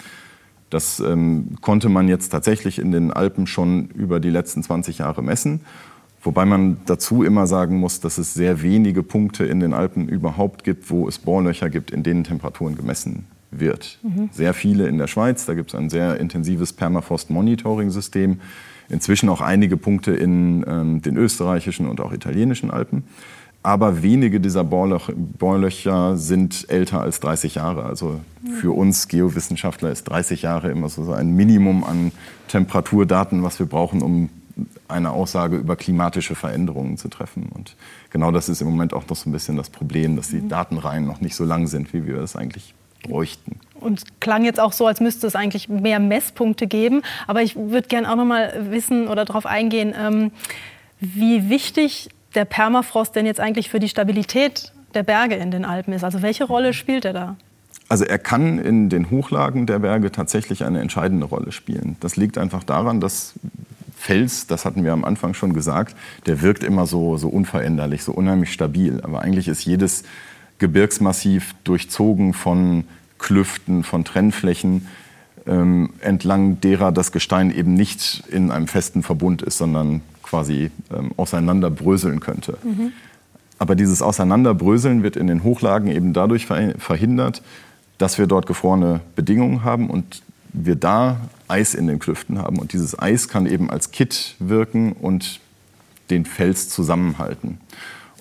Das 0.73 1.01
ähm, 1.01 1.57
konnte 1.61 1.91
man 1.91 2.09
jetzt 2.09 2.31
tatsächlich 2.31 2.79
in 2.79 2.93
den 2.93 3.13
Alpen 3.13 3.47
schon 3.47 3.89
über 3.89 4.21
die 4.21 4.31
letzten 4.31 4.63
20 4.63 4.99
Jahre 4.99 5.23
messen. 5.23 5.61
Wobei 6.23 6.47
man 6.47 6.79
dazu 6.87 7.25
immer 7.25 7.47
sagen 7.47 7.79
muss, 7.79 8.01
dass 8.01 8.17
es 8.17 8.33
sehr 8.33 8.63
wenige 8.63 9.03
Punkte 9.03 9.45
in 9.45 9.61
den 9.61 9.75
Alpen 9.75 10.09
überhaupt 10.09 10.65
gibt, 10.65 10.89
wo 10.89 11.09
es 11.09 11.19
Bohrlöcher 11.19 11.69
gibt, 11.69 11.91
in 11.91 12.03
denen 12.03 12.25
Temperaturen 12.25 12.75
gemessen 12.75 13.27
wird. 13.51 13.99
Mhm. 14.03 14.31
Sehr 14.33 14.55
viele 14.55 14.87
in 14.87 14.97
der 14.97 15.09
Schweiz, 15.09 15.45
da 15.45 15.53
gibt 15.53 15.75
es 15.75 15.79
ein 15.79 15.91
sehr 15.91 16.19
intensives 16.19 16.73
Permafrost-Monitoring-System 16.73 18.41
inzwischen 18.89 19.29
auch 19.29 19.41
einige 19.41 19.77
Punkte 19.77 20.13
in 20.13 20.65
ähm, 20.67 21.03
den 21.03 21.17
österreichischen 21.17 21.87
und 21.87 22.01
auch 22.01 22.13
italienischen 22.13 22.71
Alpen. 22.71 23.05
Aber 23.63 24.03
wenige 24.03 24.41
dieser 24.41 24.65
Bohrlöch 24.65 25.13
Bohrlöcher 25.15 26.17
sind 26.17 26.69
älter 26.69 27.01
als 27.01 27.21
30 27.21 27.57
Jahre. 27.57 27.85
Also 27.85 28.21
für 28.61 28.73
uns 28.73 29.07
Geowissenschaftler 29.07 29.91
ist 29.91 30.05
30 30.05 30.43
Jahre 30.43 30.71
immer 30.71 30.89
so 30.89 31.13
ein 31.13 31.31
Minimum 31.31 31.85
an 31.85 32.13
Temperaturdaten, 32.49 33.45
was 33.45 33.61
wir 33.61 33.67
brauchen, 33.67 34.03
um 34.03 34.31
eine 34.89 35.11
Aussage 35.11 35.57
über 35.57 35.77
klimatische 35.77 36.35
Veränderungen 36.35 36.97
zu 36.97 37.09
treffen. 37.09 37.51
Und 37.55 37.77
genau 38.11 38.33
das 38.33 38.49
ist 38.49 38.61
im 38.61 38.69
Moment 38.69 38.95
auch 38.95 39.09
noch 39.09 39.17
so 39.17 39.31
ein 39.31 39.33
bisschen 39.33 39.57
das 39.57 39.71
Problem, 39.71 40.17
dass 40.17 40.29
die 40.29 40.41
mhm. 40.41 40.49
Datenreihen 40.49 41.07
noch 41.07 41.21
nicht 41.21 41.37
so 41.37 41.45
lang 41.45 41.67
sind, 41.69 41.93
wie 41.93 42.07
wir 42.07 42.19
es 42.19 42.37
eigentlich 42.37 42.75
bräuchten. 43.03 43.59
Und 43.81 44.21
klang 44.21 44.45
jetzt 44.45 44.61
auch 44.61 44.73
so, 44.73 44.87
als 44.87 45.01
müsste 45.01 45.27
es 45.27 45.35
eigentlich 45.35 45.69
mehr 45.69 45.99
Messpunkte 45.99 46.67
geben. 46.67 47.03
Aber 47.27 47.43
ich 47.43 47.57
würde 47.57 47.89
gerne 47.89 48.11
auch 48.11 48.17
noch 48.17 48.25
mal 48.25 48.67
wissen 48.71 49.09
oder 49.09 49.25
darauf 49.25 49.47
eingehen, 49.47 49.95
ähm, 49.99 50.31
wie 51.01 51.49
wichtig 51.49 52.11
der 52.35 52.45
Permafrost 52.45 53.15
denn 53.17 53.27
jetzt 53.27 53.41
eigentlich 53.41 53.71
für 53.71 53.81
die 53.81 53.89
Stabilität 53.89 54.73
der 54.95 55.03
Berge 55.03 55.37
in 55.37 55.51
den 55.51 55.65
Alpen 55.65 55.93
ist. 55.93 56.05
Also 56.05 56.23
welche 56.23 56.45
Rolle 56.45 56.73
spielt 56.73 57.05
er 57.05 57.13
da? 57.13 57.37
Also 57.89 58.05
er 58.05 58.19
kann 58.19 58.59
in 58.59 58.89
den 58.89 59.11
Hochlagen 59.11 59.67
der 59.67 59.79
Berge 59.79 60.13
tatsächlich 60.13 60.65
eine 60.65 60.81
entscheidende 60.81 61.27
Rolle 61.27 61.53
spielen. 61.53 61.97
Das 62.01 62.17
liegt 62.17 62.39
einfach 62.39 62.65
daran, 62.65 63.01
dass 63.01 63.35
Fels, 63.97 64.47
das 64.47 64.65
hatten 64.65 64.85
wir 64.85 64.93
am 64.93 65.05
Anfang 65.05 65.35
schon 65.35 65.53
gesagt, 65.53 65.95
der 66.27 66.43
wirkt 66.43 66.65
immer 66.65 66.87
so, 66.87 67.17
so 67.19 67.29
unveränderlich, 67.29 68.03
so 68.03 68.13
unheimlich 68.13 68.53
stabil. 68.53 69.01
Aber 69.03 69.23
eigentlich 69.23 69.47
ist 69.47 69.65
jedes 69.65 70.05
Gebirgsmassiv 70.59 71.55
durchzogen 71.65 72.35
von 72.35 72.85
Klüften, 73.19 73.85
von 73.85 74.05
Trennflächen, 74.05 74.89
ähm, 75.47 75.91
entlang 76.01 76.61
derer 76.61 76.93
das 76.93 77.13
Gestein 77.13 77.55
eben 77.55 77.75
nicht 77.75 78.25
in 78.31 78.51
einem 78.51 78.69
festen 78.69 79.03
Verbund 79.03 79.43
ist, 79.43 79.59
sondern 79.59 80.01
quasi 80.33 80.71
ähm, 80.91 81.11
auseinanderbröseln 81.19 82.21
könnte. 82.21 82.57
Mhm. 82.65 82.93
Aber 83.59 83.75
dieses 83.75 84.01
Auseinanderbröseln 84.01 85.03
wird 85.03 85.17
in 85.17 85.27
den 85.27 85.45
Hochlagen 85.45 85.89
eben 85.89 86.15
dadurch 86.15 86.47
verhindert, 86.47 87.43
dass 87.99 88.17
wir 88.17 88.27
dort 88.27 88.47
gefrorene 88.47 89.01
Bedingungen 89.15 89.63
haben 89.63 89.91
und 89.91 90.23
wir 90.55 90.75
da 90.75 91.21
Eis 91.49 91.75
in 91.75 91.87
den 91.87 91.99
Klüften 91.99 92.39
haben. 92.39 92.59
Und 92.59 92.73
dieses 92.73 92.99
Eis 92.99 93.29
kann 93.29 93.45
eben 93.45 93.69
als 93.69 93.91
Kit 93.91 94.37
wirken 94.39 94.93
und 94.93 95.39
den 96.09 96.25
Fels 96.25 96.71
zusammenhalten. 96.71 97.59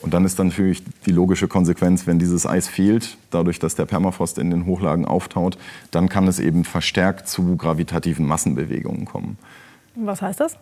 Und 0.02 0.14
dann 0.14 0.26
ist 0.26 0.38
dann 0.38 0.50
natürlich 0.50 0.84
die 1.06 1.12
logische 1.12 1.48
Konsequenz, 1.48 2.08
wenn 2.08 2.20
dieses 2.20 2.46
Eis 2.46 2.68
fehlt, 2.68 3.18
dadurch, 3.30 3.58
dass 3.58 3.76
der 3.76 3.86
Permafrost 3.86 4.38
in 4.38 4.52
den 4.52 4.66
Hochlagen 4.66 5.06
auftaut, 5.06 5.58
dann 5.92 6.10
kann 6.10 6.28
es 6.28 6.40
eben 6.40 6.66
verstärkt 6.66 7.30
zu 7.30 7.56
gravitativen 7.56 8.26
Massenbewegungen 8.28 9.06
kommen. 9.06 9.38
Was 9.96 10.22
heißt 10.22 10.42
das? 10.42 10.58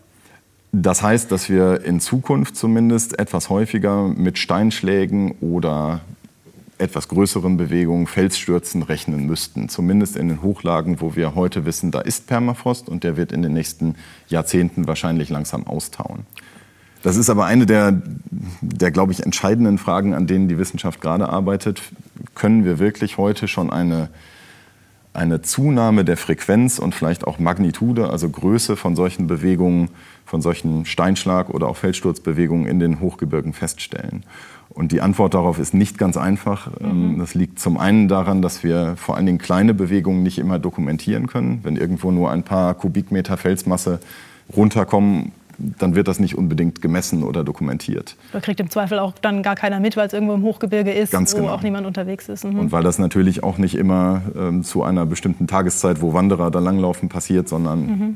Das 0.71 1.01
heißt, 1.01 1.31
dass 1.31 1.49
wir 1.49 1.83
in 1.83 1.99
Zukunft 1.99 2.55
zumindest 2.55 3.17
etwas 3.17 3.49
häufiger 3.49 4.07
mit 4.07 4.37
Steinschlägen 4.37 5.31
oder 5.41 6.01
etwas 6.79 7.09
größeren 7.09 7.57
Bewegungen, 7.57 8.07
Felsstürzen 8.07 8.83
rechnen 8.83 9.25
müssten. 9.25 9.67
Zumindest 9.67 10.15
in 10.15 10.29
den 10.29 10.41
Hochlagen, 10.41 11.01
wo 11.01 11.15
wir 11.15 11.35
heute 11.35 11.65
wissen, 11.65 11.91
da 11.91 11.99
ist 11.99 12.27
Permafrost 12.27 12.87
und 12.87 13.03
der 13.03 13.17
wird 13.17 13.31
in 13.31 13.41
den 13.41 13.53
nächsten 13.53 13.95
Jahrzehnten 14.29 14.87
wahrscheinlich 14.87 15.29
langsam 15.29 15.67
austauen. 15.67 16.25
Das 17.01 17.15
ist 17.15 17.29
aber 17.29 17.45
eine 17.45 17.65
der, 17.65 18.01
der 18.61 18.91
glaube 18.91 19.11
ich, 19.11 19.23
entscheidenden 19.23 19.77
Fragen, 19.77 20.13
an 20.13 20.27
denen 20.27 20.47
die 20.47 20.57
Wissenschaft 20.57 21.01
gerade 21.01 21.29
arbeitet. 21.29 21.81
Können 22.35 22.63
wir 22.63 22.79
wirklich 22.79 23.17
heute 23.17 23.47
schon 23.47 23.69
eine, 23.69 24.09
eine 25.13 25.41
Zunahme 25.41 26.05
der 26.05 26.17
Frequenz 26.17 26.79
und 26.79 26.95
vielleicht 26.95 27.25
auch 27.25 27.39
Magnitude, 27.39 28.09
also 28.09 28.29
Größe 28.29 28.75
von 28.75 28.95
solchen 28.95 29.27
Bewegungen, 29.27 29.89
von 30.29 30.41
solchen 30.41 30.85
Steinschlag- 30.85 31.49
oder 31.49 31.67
auch 31.67 31.75
Felssturzbewegungen 31.75 32.67
in 32.67 32.79
den 32.79 32.99
Hochgebirgen 32.99 33.53
feststellen? 33.53 34.23
Und 34.69 34.91
die 34.91 35.01
Antwort 35.01 35.33
darauf 35.33 35.57
ist 35.57 35.73
nicht 35.73 35.97
ganz 35.97 36.15
einfach. 36.15 36.69
Ähm, 36.79 37.13
mhm. 37.13 37.19
Das 37.19 37.33
liegt 37.33 37.59
zum 37.59 37.77
einen 37.77 38.07
daran, 38.07 38.43
dass 38.43 38.63
wir 38.63 38.95
vor 38.95 39.17
allen 39.17 39.25
Dingen 39.25 39.39
kleine 39.39 39.73
Bewegungen 39.73 40.21
nicht 40.21 40.37
immer 40.37 40.59
dokumentieren 40.59 41.25
können. 41.25 41.61
Wenn 41.63 41.75
irgendwo 41.75 42.11
nur 42.11 42.29
ein 42.29 42.43
paar 42.43 42.75
Kubikmeter 42.75 43.37
Felsmasse 43.37 43.99
runterkommen 44.55 45.31
dann 45.59 45.95
wird 45.95 46.07
das 46.07 46.19
nicht 46.19 46.37
unbedingt 46.37 46.81
gemessen 46.81 47.23
oder 47.23 47.43
dokumentiert. 47.43 48.15
Da 48.31 48.39
kriegt 48.39 48.59
im 48.59 48.69
Zweifel 48.69 48.99
auch 48.99 49.13
dann 49.21 49.43
gar 49.43 49.55
keiner 49.55 49.79
mit, 49.79 49.97
weil 49.97 50.07
es 50.07 50.13
irgendwo 50.13 50.33
im 50.33 50.43
Hochgebirge 50.43 50.91
ist, 50.91 51.11
Ganz 51.11 51.33
wo 51.33 51.39
genau. 51.39 51.53
auch 51.53 51.61
niemand 51.61 51.85
unterwegs 51.85 52.29
ist. 52.29 52.45
Mhm. 52.45 52.59
Und 52.59 52.71
weil 52.71 52.83
das 52.83 52.99
natürlich 52.99 53.43
auch 53.43 53.57
nicht 53.57 53.75
immer 53.75 54.21
ähm, 54.37 54.63
zu 54.63 54.83
einer 54.83 55.05
bestimmten 55.05 55.47
Tageszeit, 55.47 56.01
wo 56.01 56.13
Wanderer 56.13 56.51
da 56.51 56.59
langlaufen, 56.59 57.09
passiert, 57.09 57.49
sondern 57.49 57.79
mhm. 57.79 58.15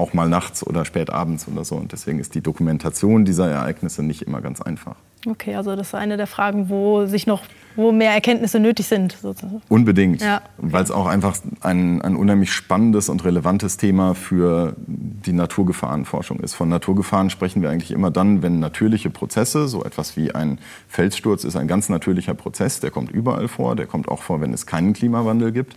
Auch 0.00 0.14
mal 0.14 0.28
nachts 0.28 0.66
oder 0.66 0.84
spät 0.84 1.10
abends 1.10 1.46
oder 1.46 1.64
so. 1.64 1.76
Und 1.76 1.92
deswegen 1.92 2.18
ist 2.18 2.34
die 2.34 2.40
Dokumentation 2.40 3.24
dieser 3.24 3.48
Ereignisse 3.50 4.02
nicht 4.02 4.22
immer 4.22 4.40
ganz 4.40 4.60
einfach. 4.60 4.96
Okay, 5.26 5.54
also 5.54 5.76
das 5.76 5.88
ist 5.88 5.94
eine 5.94 6.16
der 6.16 6.26
Fragen, 6.26 6.70
wo 6.70 7.04
sich 7.04 7.26
noch 7.26 7.42
wo 7.76 7.92
mehr 7.92 8.12
Erkenntnisse 8.12 8.58
nötig 8.58 8.86
sind. 8.86 9.12
Sozusagen. 9.12 9.62
Unbedingt, 9.68 10.22
ja, 10.22 10.42
weil 10.58 10.82
es 10.82 10.90
auch 10.90 11.06
einfach 11.06 11.36
ein, 11.60 12.02
ein 12.02 12.16
unheimlich 12.16 12.52
spannendes 12.52 13.08
und 13.08 13.24
relevantes 13.24 13.76
Thema 13.76 14.14
für 14.14 14.74
die 14.86 15.32
Naturgefahrenforschung 15.32 16.40
ist. 16.40 16.54
Von 16.54 16.68
Naturgefahren 16.68 17.30
sprechen 17.30 17.62
wir 17.62 17.70
eigentlich 17.70 17.90
immer 17.90 18.10
dann, 18.10 18.42
wenn 18.42 18.60
natürliche 18.60 19.10
Prozesse, 19.10 19.68
so 19.68 19.84
etwas 19.84 20.16
wie 20.16 20.34
ein 20.34 20.58
Felssturz 20.88 21.44
ist 21.44 21.56
ein 21.56 21.68
ganz 21.68 21.88
natürlicher 21.88 22.34
Prozess, 22.34 22.80
der 22.80 22.90
kommt 22.90 23.10
überall 23.10 23.48
vor, 23.48 23.76
der 23.76 23.86
kommt 23.86 24.08
auch 24.08 24.22
vor, 24.22 24.40
wenn 24.40 24.52
es 24.52 24.66
keinen 24.66 24.92
Klimawandel 24.92 25.52
gibt. 25.52 25.76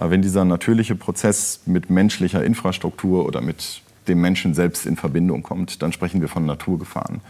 Aber 0.00 0.12
wenn 0.12 0.22
dieser 0.22 0.46
natürliche 0.46 0.96
Prozess 0.96 1.60
mit 1.66 1.90
menschlicher 1.90 2.42
Infrastruktur 2.42 3.26
oder 3.26 3.42
mit 3.42 3.82
dem 4.08 4.22
Menschen 4.22 4.54
selbst 4.54 4.86
in 4.86 4.96
Verbindung 4.96 5.42
kommt, 5.42 5.82
dann 5.82 5.92
sprechen 5.92 6.22
wir 6.22 6.28
von 6.28 6.46
Naturgefahren. 6.46 7.20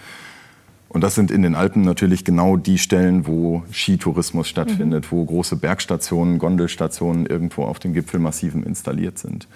Und 0.88 1.00
das 1.02 1.16
sind 1.16 1.32
in 1.32 1.42
den 1.42 1.56
Alpen 1.56 1.82
natürlich 1.82 2.24
genau 2.24 2.56
die 2.56 2.78
Stellen, 2.78 3.26
wo 3.26 3.64
Skitourismus 3.72 4.48
stattfindet, 4.48 5.06
mhm. 5.06 5.16
wo 5.16 5.24
große 5.24 5.56
Bergstationen, 5.56 6.38
Gondelstationen 6.38 7.26
irgendwo 7.26 7.64
auf 7.64 7.80
den 7.80 7.92
Gipfelmassiven 7.92 8.62
installiert 8.62 9.18
sind. 9.18 9.48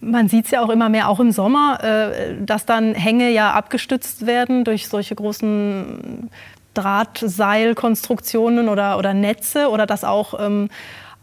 Man 0.00 0.28
sieht 0.28 0.44
es 0.44 0.52
ja 0.52 0.62
auch 0.62 0.70
immer 0.70 0.88
mehr, 0.88 1.08
auch 1.08 1.18
im 1.18 1.32
Sommer, 1.32 1.82
äh, 1.82 2.36
dass 2.40 2.66
dann 2.66 2.94
Hänge 2.94 3.32
ja 3.32 3.52
abgestützt 3.52 4.26
werden 4.26 4.62
durch 4.62 4.86
solche 4.86 5.16
großen 5.16 6.30
Drahtseilkonstruktionen 6.74 8.68
oder, 8.68 8.96
oder 8.96 9.12
Netze 9.12 9.70
oder 9.70 9.86
dass 9.86 10.04
auch 10.04 10.38
ähm, 10.38 10.68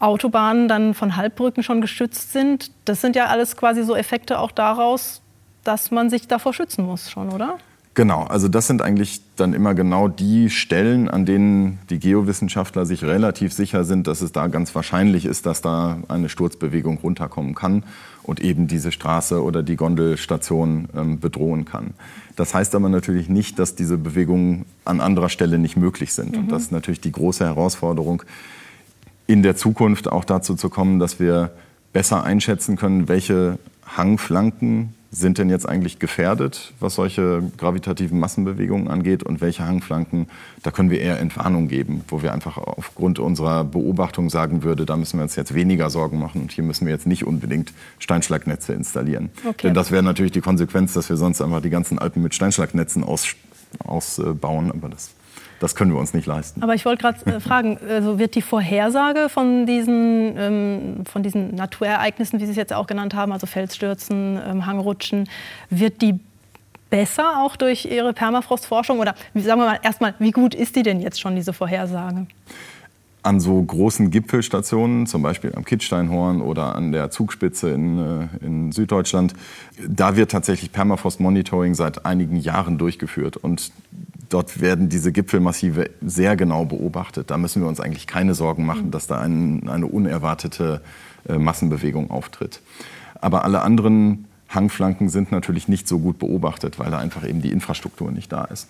Autobahnen 0.02 0.68
dann 0.68 0.94
von 0.94 1.16
Halbbrücken 1.16 1.62
schon 1.62 1.80
geschützt 1.80 2.32
sind. 2.32 2.70
Das 2.84 3.00
sind 3.00 3.14
ja 3.14 3.26
alles 3.26 3.56
quasi 3.56 3.84
so 3.84 3.94
Effekte 3.94 4.38
auch 4.38 4.50
daraus, 4.50 5.22
dass 5.64 5.90
man 5.90 6.10
sich 6.10 6.26
davor 6.26 6.52
schützen 6.52 6.84
muss 6.84 7.10
schon, 7.10 7.30
oder? 7.30 7.58
Genau, 7.94 8.22
also 8.22 8.48
das 8.48 8.66
sind 8.66 8.80
eigentlich 8.80 9.20
dann 9.36 9.52
immer 9.52 9.74
genau 9.74 10.08
die 10.08 10.48
Stellen, 10.48 11.10
an 11.10 11.26
denen 11.26 11.78
die 11.90 11.98
Geowissenschaftler 11.98 12.86
sich 12.86 13.04
relativ 13.04 13.52
sicher 13.52 13.84
sind, 13.84 14.06
dass 14.06 14.22
es 14.22 14.32
da 14.32 14.46
ganz 14.46 14.74
wahrscheinlich 14.74 15.26
ist, 15.26 15.44
dass 15.44 15.60
da 15.60 15.98
eine 16.08 16.30
Sturzbewegung 16.30 16.98
runterkommen 17.02 17.54
kann 17.54 17.84
und 18.22 18.40
eben 18.40 18.66
diese 18.66 18.92
Straße 18.92 19.42
oder 19.42 19.62
die 19.62 19.76
Gondelstation 19.76 20.88
ähm, 20.96 21.20
bedrohen 21.20 21.66
kann. 21.66 21.92
Das 22.34 22.54
heißt 22.54 22.74
aber 22.74 22.88
natürlich 22.88 23.28
nicht, 23.28 23.58
dass 23.58 23.74
diese 23.74 23.98
Bewegungen 23.98 24.64
an 24.86 25.02
anderer 25.02 25.28
Stelle 25.28 25.58
nicht 25.58 25.76
möglich 25.76 26.14
sind. 26.14 26.32
Mhm. 26.32 26.38
Und 26.38 26.52
das 26.52 26.62
ist 26.62 26.72
natürlich 26.72 27.02
die 27.02 27.12
große 27.12 27.44
Herausforderung, 27.44 28.22
in 29.26 29.42
der 29.42 29.56
Zukunft 29.56 30.10
auch 30.10 30.24
dazu 30.24 30.54
zu 30.54 30.68
kommen, 30.68 30.98
dass 30.98 31.20
wir 31.20 31.50
besser 31.92 32.24
einschätzen 32.24 32.76
können, 32.76 33.08
welche 33.08 33.58
Hangflanken 33.96 34.94
sind 35.14 35.36
denn 35.36 35.50
jetzt 35.50 35.68
eigentlich 35.68 35.98
gefährdet, 35.98 36.72
was 36.80 36.94
solche 36.94 37.42
gravitativen 37.58 38.18
Massenbewegungen 38.18 38.88
angeht 38.88 39.22
und 39.22 39.42
welche 39.42 39.66
Hangflanken, 39.66 40.26
da 40.62 40.70
können 40.70 40.88
wir 40.88 41.02
eher 41.02 41.20
Entwarnung 41.20 41.68
geben, 41.68 42.02
wo 42.08 42.22
wir 42.22 42.32
einfach 42.32 42.56
aufgrund 42.56 43.18
unserer 43.18 43.62
Beobachtung 43.62 44.30
sagen 44.30 44.62
würde, 44.62 44.86
da 44.86 44.96
müssen 44.96 45.18
wir 45.18 45.24
uns 45.24 45.36
jetzt 45.36 45.52
weniger 45.52 45.90
Sorgen 45.90 46.18
machen 46.18 46.40
und 46.40 46.50
hier 46.50 46.64
müssen 46.64 46.86
wir 46.86 46.94
jetzt 46.94 47.06
nicht 47.06 47.26
unbedingt 47.26 47.74
Steinschlagnetze 47.98 48.72
installieren. 48.72 49.28
Okay. 49.44 49.66
Denn 49.66 49.74
das 49.74 49.90
wäre 49.90 50.02
natürlich 50.02 50.32
die 50.32 50.40
Konsequenz, 50.40 50.94
dass 50.94 51.10
wir 51.10 51.18
sonst 51.18 51.42
einfach 51.42 51.60
die 51.60 51.70
ganzen 51.70 51.98
Alpen 51.98 52.22
mit 52.22 52.34
Steinschlagnetzen 52.34 53.04
aus, 53.04 53.34
ausbauen, 53.84 54.72
aber 54.72 54.88
das 54.88 55.10
das 55.62 55.76
können 55.76 55.92
wir 55.92 56.00
uns 56.00 56.12
nicht 56.12 56.26
leisten. 56.26 56.62
Aber 56.62 56.74
ich 56.74 56.84
wollte 56.84 57.02
gerade 57.02 57.24
äh, 57.26 57.40
fragen, 57.40 57.78
also 57.88 58.18
wird 58.18 58.34
die 58.34 58.42
Vorhersage 58.42 59.28
von 59.28 59.64
diesen, 59.64 60.34
ähm, 60.36 61.04
von 61.10 61.22
diesen 61.22 61.54
Naturereignissen, 61.54 62.40
wie 62.40 62.46
Sie 62.46 62.50
es 62.50 62.56
jetzt 62.56 62.72
auch 62.72 62.88
genannt 62.88 63.14
haben, 63.14 63.32
also 63.32 63.46
Felsstürzen, 63.46 64.40
ähm, 64.44 64.66
Hangrutschen, 64.66 65.28
wird 65.70 66.02
die 66.02 66.18
besser 66.90 67.44
auch 67.44 67.54
durch 67.54 67.84
Ihre 67.84 68.12
Permafrostforschung? 68.12 68.98
Oder 68.98 69.14
sagen 69.34 69.60
wir 69.60 69.66
mal 69.66 69.78
erstmal, 69.82 70.14
wie 70.18 70.32
gut 70.32 70.54
ist 70.54 70.74
die 70.74 70.82
denn 70.82 71.00
jetzt 71.00 71.20
schon, 71.20 71.36
diese 71.36 71.52
Vorhersage? 71.52 72.26
an 73.22 73.38
so 73.38 73.62
großen 73.62 74.10
Gipfelstationen, 74.10 75.06
zum 75.06 75.22
Beispiel 75.22 75.52
am 75.54 75.64
Kitzsteinhorn 75.64 76.40
oder 76.40 76.74
an 76.74 76.90
der 76.90 77.10
Zugspitze 77.10 77.70
in, 77.70 77.98
äh, 77.98 78.44
in 78.44 78.72
Süddeutschland, 78.72 79.34
da 79.86 80.16
wird 80.16 80.32
tatsächlich 80.32 80.72
Permafrost-Monitoring 80.72 81.74
seit 81.74 82.04
einigen 82.04 82.36
Jahren 82.36 82.78
durchgeführt. 82.78 83.36
Und 83.36 83.70
dort 84.32 84.60
werden 84.60 84.88
diese 84.88 85.12
Gipfelmassive 85.12 85.90
sehr 86.00 86.36
genau 86.36 86.64
beobachtet. 86.64 87.30
Da 87.30 87.36
müssen 87.36 87.62
wir 87.62 87.68
uns 87.68 87.80
eigentlich 87.80 88.06
keine 88.06 88.34
Sorgen 88.34 88.66
machen, 88.66 88.90
dass 88.90 89.06
da 89.06 89.20
ein, 89.20 89.68
eine 89.68 89.86
unerwartete 89.86 90.80
äh, 91.28 91.38
Massenbewegung 91.38 92.10
auftritt. 92.10 92.60
Aber 93.20 93.44
alle 93.44 93.62
anderen 93.62 94.26
Hangflanken 94.48 95.08
sind 95.08 95.32
natürlich 95.32 95.68
nicht 95.68 95.88
so 95.88 95.98
gut 95.98 96.18
beobachtet, 96.18 96.78
weil 96.78 96.90
da 96.90 96.98
einfach 96.98 97.26
eben 97.26 97.40
die 97.40 97.50
Infrastruktur 97.50 98.10
nicht 98.10 98.30
da 98.32 98.44
ist. 98.44 98.68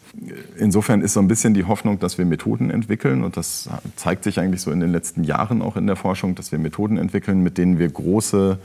Insofern 0.57 1.01
ist 1.01 1.15
so 1.15 1.21
ein 1.21 1.29
bisschen 1.29 1.55
die 1.55 1.65
Hoffnung, 1.65 1.99
dass 1.99 2.19
wir 2.19 2.25
Methoden 2.25 2.71
entwickeln 2.71 3.25
und 3.25 3.37
das 3.37 3.69
zeigt 3.97 4.25
sich 4.25 4.39
eigentlich 4.39 4.61
so 4.61 4.71
in 4.71 4.81
den 4.81 4.93
letzten 4.93 5.25
Jahren 5.25 5.61
auch 5.61 5.77
in 5.77 5.87
der 5.87 5.97
Forschung, 5.97 6.35
dass 6.35 6.53
wir 6.53 6.59
Methoden 6.59 6.99
entwickeln, 6.99 7.43
mit 7.43 7.59
denen 7.59 7.79
wir 7.79 7.89
große 7.89 8.59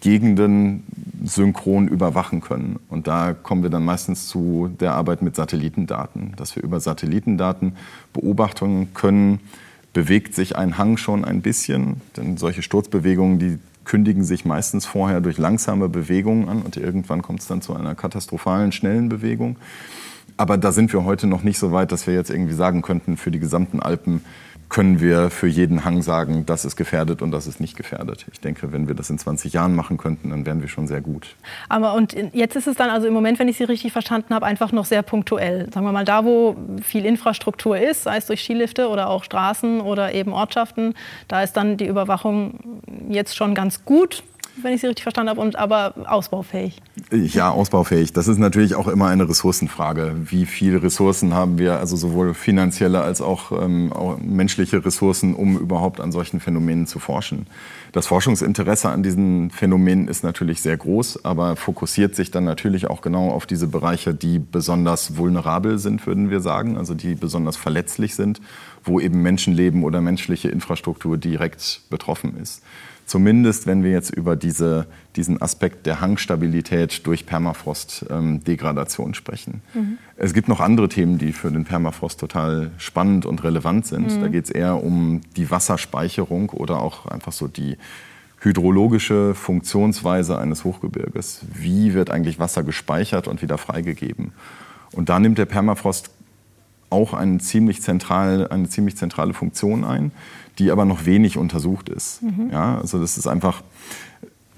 Gegenden 0.00 0.84
synchron 1.24 1.88
überwachen 1.88 2.40
können. 2.40 2.78
Und 2.88 3.06
da 3.06 3.32
kommen 3.32 3.62
wir 3.62 3.70
dann 3.70 3.84
meistens 3.84 4.26
zu 4.28 4.70
der 4.80 4.94
Arbeit 4.94 5.22
mit 5.22 5.36
Satellitendaten, 5.36 6.34
dass 6.36 6.56
wir 6.56 6.62
über 6.62 6.80
Satellitendaten 6.80 7.76
beobachten 8.12 8.92
können, 8.94 9.40
bewegt 9.92 10.34
sich 10.34 10.56
ein 10.56 10.78
Hang 10.78 10.96
schon 10.96 11.24
ein 11.24 11.42
bisschen. 11.42 12.00
Denn 12.16 12.36
solche 12.36 12.62
Sturzbewegungen, 12.62 13.38
die 13.38 13.58
kündigen 13.84 14.24
sich 14.24 14.44
meistens 14.44 14.84
vorher 14.84 15.20
durch 15.20 15.38
langsame 15.38 15.88
Bewegungen 15.88 16.48
an 16.48 16.62
und 16.62 16.76
irgendwann 16.76 17.22
kommt 17.22 17.40
es 17.40 17.46
dann 17.46 17.62
zu 17.62 17.74
einer 17.74 17.94
katastrophalen, 17.94 18.72
schnellen 18.72 19.08
Bewegung. 19.08 19.56
Aber 20.36 20.58
da 20.58 20.72
sind 20.72 20.92
wir 20.92 21.04
heute 21.04 21.26
noch 21.26 21.42
nicht 21.42 21.58
so 21.58 21.72
weit, 21.72 21.92
dass 21.92 22.06
wir 22.06 22.12
jetzt 22.12 22.30
irgendwie 22.30 22.52
sagen 22.52 22.82
könnten, 22.82 23.16
für 23.16 23.30
die 23.30 23.38
gesamten 23.38 23.80
Alpen 23.80 24.22
können 24.68 25.00
wir 25.00 25.30
für 25.30 25.46
jeden 25.46 25.84
Hang 25.84 26.02
sagen, 26.02 26.44
das 26.46 26.64
ist 26.64 26.76
gefährdet 26.76 27.22
und 27.22 27.30
das 27.30 27.46
ist 27.46 27.60
nicht 27.60 27.76
gefährdet. 27.76 28.26
Ich 28.32 28.40
denke, 28.40 28.72
wenn 28.72 28.88
wir 28.88 28.94
das 28.94 29.10
in 29.10 29.18
20 29.18 29.52
Jahren 29.52 29.74
machen 29.74 29.96
könnten, 29.96 30.30
dann 30.30 30.44
wären 30.44 30.60
wir 30.60 30.68
schon 30.68 30.86
sehr 30.86 31.00
gut. 31.00 31.36
Aber 31.68 31.94
und 31.94 32.16
jetzt 32.32 32.56
ist 32.56 32.66
es 32.66 32.76
dann 32.76 32.90
also 32.90 33.06
im 33.06 33.14
Moment, 33.14 33.38
wenn 33.38 33.48
ich 33.48 33.56
Sie 33.56 33.64
richtig 33.64 33.92
verstanden 33.92 34.34
habe, 34.34 34.46
einfach 34.46 34.72
noch 34.72 34.84
sehr 34.84 35.02
punktuell. 35.02 35.70
Sagen 35.72 35.86
wir 35.86 35.92
mal, 35.92 36.04
da 36.04 36.24
wo 36.24 36.56
viel 36.82 37.04
Infrastruktur 37.04 37.78
ist, 37.78 38.04
sei 38.04 38.16
es 38.16 38.26
durch 38.26 38.42
Skilifte 38.42 38.88
oder 38.88 39.08
auch 39.08 39.24
Straßen 39.24 39.80
oder 39.80 40.12
eben 40.14 40.32
Ortschaften, 40.32 40.94
da 41.28 41.42
ist 41.42 41.52
dann 41.52 41.76
die 41.76 41.86
Überwachung 41.86 42.80
jetzt 43.08 43.36
schon 43.36 43.54
ganz 43.54 43.84
gut. 43.84 44.22
Wenn 44.62 44.72
ich 44.72 44.80
Sie 44.80 44.86
richtig 44.86 45.02
verstanden 45.02 45.30
habe, 45.30 45.40
und 45.40 45.56
aber 45.56 45.94
ausbaufähig. 46.06 46.80
Ja, 47.12 47.50
ausbaufähig. 47.50 48.12
Das 48.12 48.28
ist 48.28 48.38
natürlich 48.38 48.74
auch 48.74 48.88
immer 48.88 49.08
eine 49.08 49.28
Ressourcenfrage. 49.28 50.14
Wie 50.24 50.46
viele 50.46 50.82
Ressourcen 50.82 51.34
haben 51.34 51.58
wir, 51.58 51.78
also 51.78 51.96
sowohl 51.96 52.34
finanzielle 52.34 53.00
als 53.02 53.20
auch, 53.20 53.52
ähm, 53.52 53.92
auch 53.92 54.18
menschliche 54.18 54.84
Ressourcen, 54.84 55.34
um 55.34 55.58
überhaupt 55.58 56.00
an 56.00 56.12
solchen 56.12 56.40
Phänomenen 56.40 56.86
zu 56.86 56.98
forschen? 56.98 57.46
Das 57.92 58.06
Forschungsinteresse 58.08 58.88
an 58.90 59.02
diesen 59.02 59.50
Phänomenen 59.50 60.08
ist 60.08 60.24
natürlich 60.24 60.60
sehr 60.60 60.76
groß, 60.76 61.24
aber 61.24 61.56
fokussiert 61.56 62.14
sich 62.14 62.30
dann 62.30 62.44
natürlich 62.44 62.88
auch 62.88 63.00
genau 63.00 63.30
auf 63.30 63.46
diese 63.46 63.66
Bereiche, 63.66 64.14
die 64.14 64.38
besonders 64.38 65.16
vulnerabel 65.16 65.78
sind, 65.78 66.06
würden 66.06 66.30
wir 66.30 66.40
sagen, 66.40 66.76
also 66.76 66.94
die 66.94 67.14
besonders 67.14 67.56
verletzlich 67.56 68.14
sind, 68.14 68.40
wo 68.84 69.00
eben 69.00 69.22
Menschenleben 69.22 69.84
oder 69.84 70.00
menschliche 70.00 70.48
Infrastruktur 70.48 71.16
direkt 71.16 71.82
betroffen 71.90 72.36
ist. 72.36 72.62
Zumindest 73.06 73.68
wenn 73.68 73.84
wir 73.84 73.92
jetzt 73.92 74.10
über 74.10 74.34
diese, 74.34 74.88
diesen 75.14 75.40
Aspekt 75.40 75.86
der 75.86 76.00
Hangstabilität 76.00 77.06
durch 77.06 77.24
Permafrost-Degradation 77.24 79.06
ähm, 79.06 79.14
sprechen. 79.14 79.62
Mhm. 79.74 79.98
Es 80.16 80.34
gibt 80.34 80.48
noch 80.48 80.58
andere 80.58 80.88
Themen, 80.88 81.16
die 81.16 81.32
für 81.32 81.52
den 81.52 81.64
Permafrost 81.64 82.18
total 82.18 82.72
spannend 82.78 83.24
und 83.24 83.44
relevant 83.44 83.86
sind. 83.86 84.16
Mhm. 84.16 84.20
Da 84.20 84.26
geht 84.26 84.46
es 84.46 84.50
eher 84.50 84.82
um 84.82 85.20
die 85.36 85.48
Wasserspeicherung 85.52 86.50
oder 86.50 86.82
auch 86.82 87.06
einfach 87.06 87.30
so 87.30 87.46
die 87.46 87.76
hydrologische 88.40 89.36
Funktionsweise 89.36 90.36
eines 90.38 90.64
Hochgebirges. 90.64 91.42
Wie 91.54 91.94
wird 91.94 92.10
eigentlich 92.10 92.40
Wasser 92.40 92.64
gespeichert 92.64 93.28
und 93.28 93.40
wieder 93.40 93.56
freigegeben? 93.56 94.32
Und 94.92 95.08
da 95.10 95.20
nimmt 95.20 95.38
der 95.38 95.46
Permafrost 95.46 96.10
auch 96.90 97.14
eine 97.14 97.38
ziemlich, 97.38 97.82
zentral, 97.82 98.48
eine 98.48 98.68
ziemlich 98.68 98.96
zentrale 98.96 99.34
Funktion 99.34 99.84
ein 99.84 100.12
die 100.58 100.70
aber 100.70 100.84
noch 100.84 101.04
wenig 101.04 101.36
untersucht 101.36 101.88
ist. 101.88 102.22
Mhm. 102.22 102.50
Ja, 102.50 102.78
also 102.78 102.98
das 102.98 103.18
ist 103.18 103.26
einfach, 103.26 103.62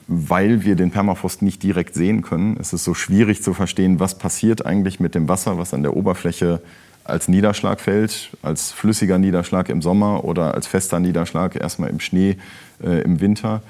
weil 0.06 0.64
wir 0.64 0.76
den 0.76 0.90
Permafrost 0.90 1.42
nicht 1.42 1.62
direkt 1.62 1.94
sehen 1.94 2.22
können, 2.22 2.56
ist 2.56 2.72
es 2.72 2.84
so 2.84 2.94
schwierig 2.94 3.42
zu 3.42 3.52
verstehen, 3.52 4.00
was 4.00 4.16
passiert 4.16 4.64
eigentlich 4.64 5.00
mit 5.00 5.14
dem 5.14 5.28
Wasser, 5.28 5.58
was 5.58 5.74
an 5.74 5.82
der 5.82 5.96
Oberfläche 5.96 6.60
als 7.04 7.28
Niederschlag 7.28 7.80
fällt, 7.80 8.30
als 8.42 8.70
flüssiger 8.70 9.18
Niederschlag 9.18 9.68
im 9.70 9.82
Sommer 9.82 10.24
oder 10.24 10.54
als 10.54 10.66
fester 10.66 11.00
Niederschlag 11.00 11.56
erstmal 11.56 11.90
im 11.90 12.00
Schnee 12.00 12.36
äh, 12.82 13.02
im 13.02 13.20
Winter. 13.20 13.62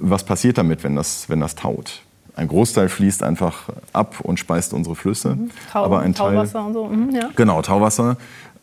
Was 0.00 0.24
passiert 0.24 0.58
damit, 0.58 0.84
wenn 0.84 0.96
das, 0.96 1.28
wenn 1.28 1.40
das 1.40 1.54
taut? 1.54 2.02
Ein 2.40 2.48
Großteil 2.48 2.88
fließt 2.88 3.22
einfach 3.22 3.68
ab 3.92 4.20
und 4.22 4.38
speist 4.38 4.72
unsere 4.72 4.96
Flüsse. 4.96 5.34
Mhm. 5.34 5.50
Tau, 5.70 5.84
aber 5.84 6.00
ein 6.00 6.14
Teil, 6.14 6.32
Tauwasser 6.32 6.64
und 6.64 6.72
so. 6.72 6.86
Mhm, 6.86 7.10
ja. 7.14 7.28
Genau, 7.36 7.60
Tauwasser. 7.60 8.16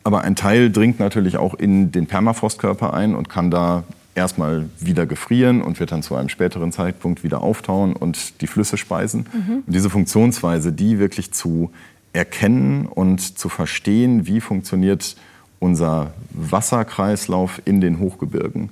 Aber 0.03 0.22
ein 0.22 0.36
Teil 0.36 0.72
dringt 0.72 1.00
natürlich 1.00 1.38
auch 1.38 1.53
in 1.53 1.91
den 1.91 2.07
Permafrostkörper 2.07 2.96
ein 2.96 3.13
und 3.13 3.29
kann 3.29 3.51
da 3.51 3.84
erstmal 4.15 4.67
wieder 4.79 5.05
gefrieren 5.05 5.62
und 5.62 5.79
wird 5.79 5.91
dann 5.91 6.01
zu 6.01 6.15
einem 6.15 6.29
späteren 6.29 6.72
Zeitpunkt 6.72 7.24
wieder 7.24 7.43
auftauen 7.43 7.93
und 7.93 8.41
die 8.41 8.48
Flüsse 8.48 8.77
speisen. 8.77 9.27
Mhm. 9.31 9.53
Und 9.67 9.75
diese 9.75 9.91
Funktionsweise, 9.91 10.74
die 10.74 10.98
wirklich 10.98 11.31
zu 11.31 11.69
erkennen 12.13 12.88
und 12.88 13.38
zu 13.38 13.48
verstehen, 13.48 14.25
wie 14.25 14.41
funktioniert 14.41 15.15
unser 15.60 16.13
Wasserkreislauf 16.31 17.62
in 17.65 17.79
den 17.79 18.00
Hochgebirgen, 18.00 18.72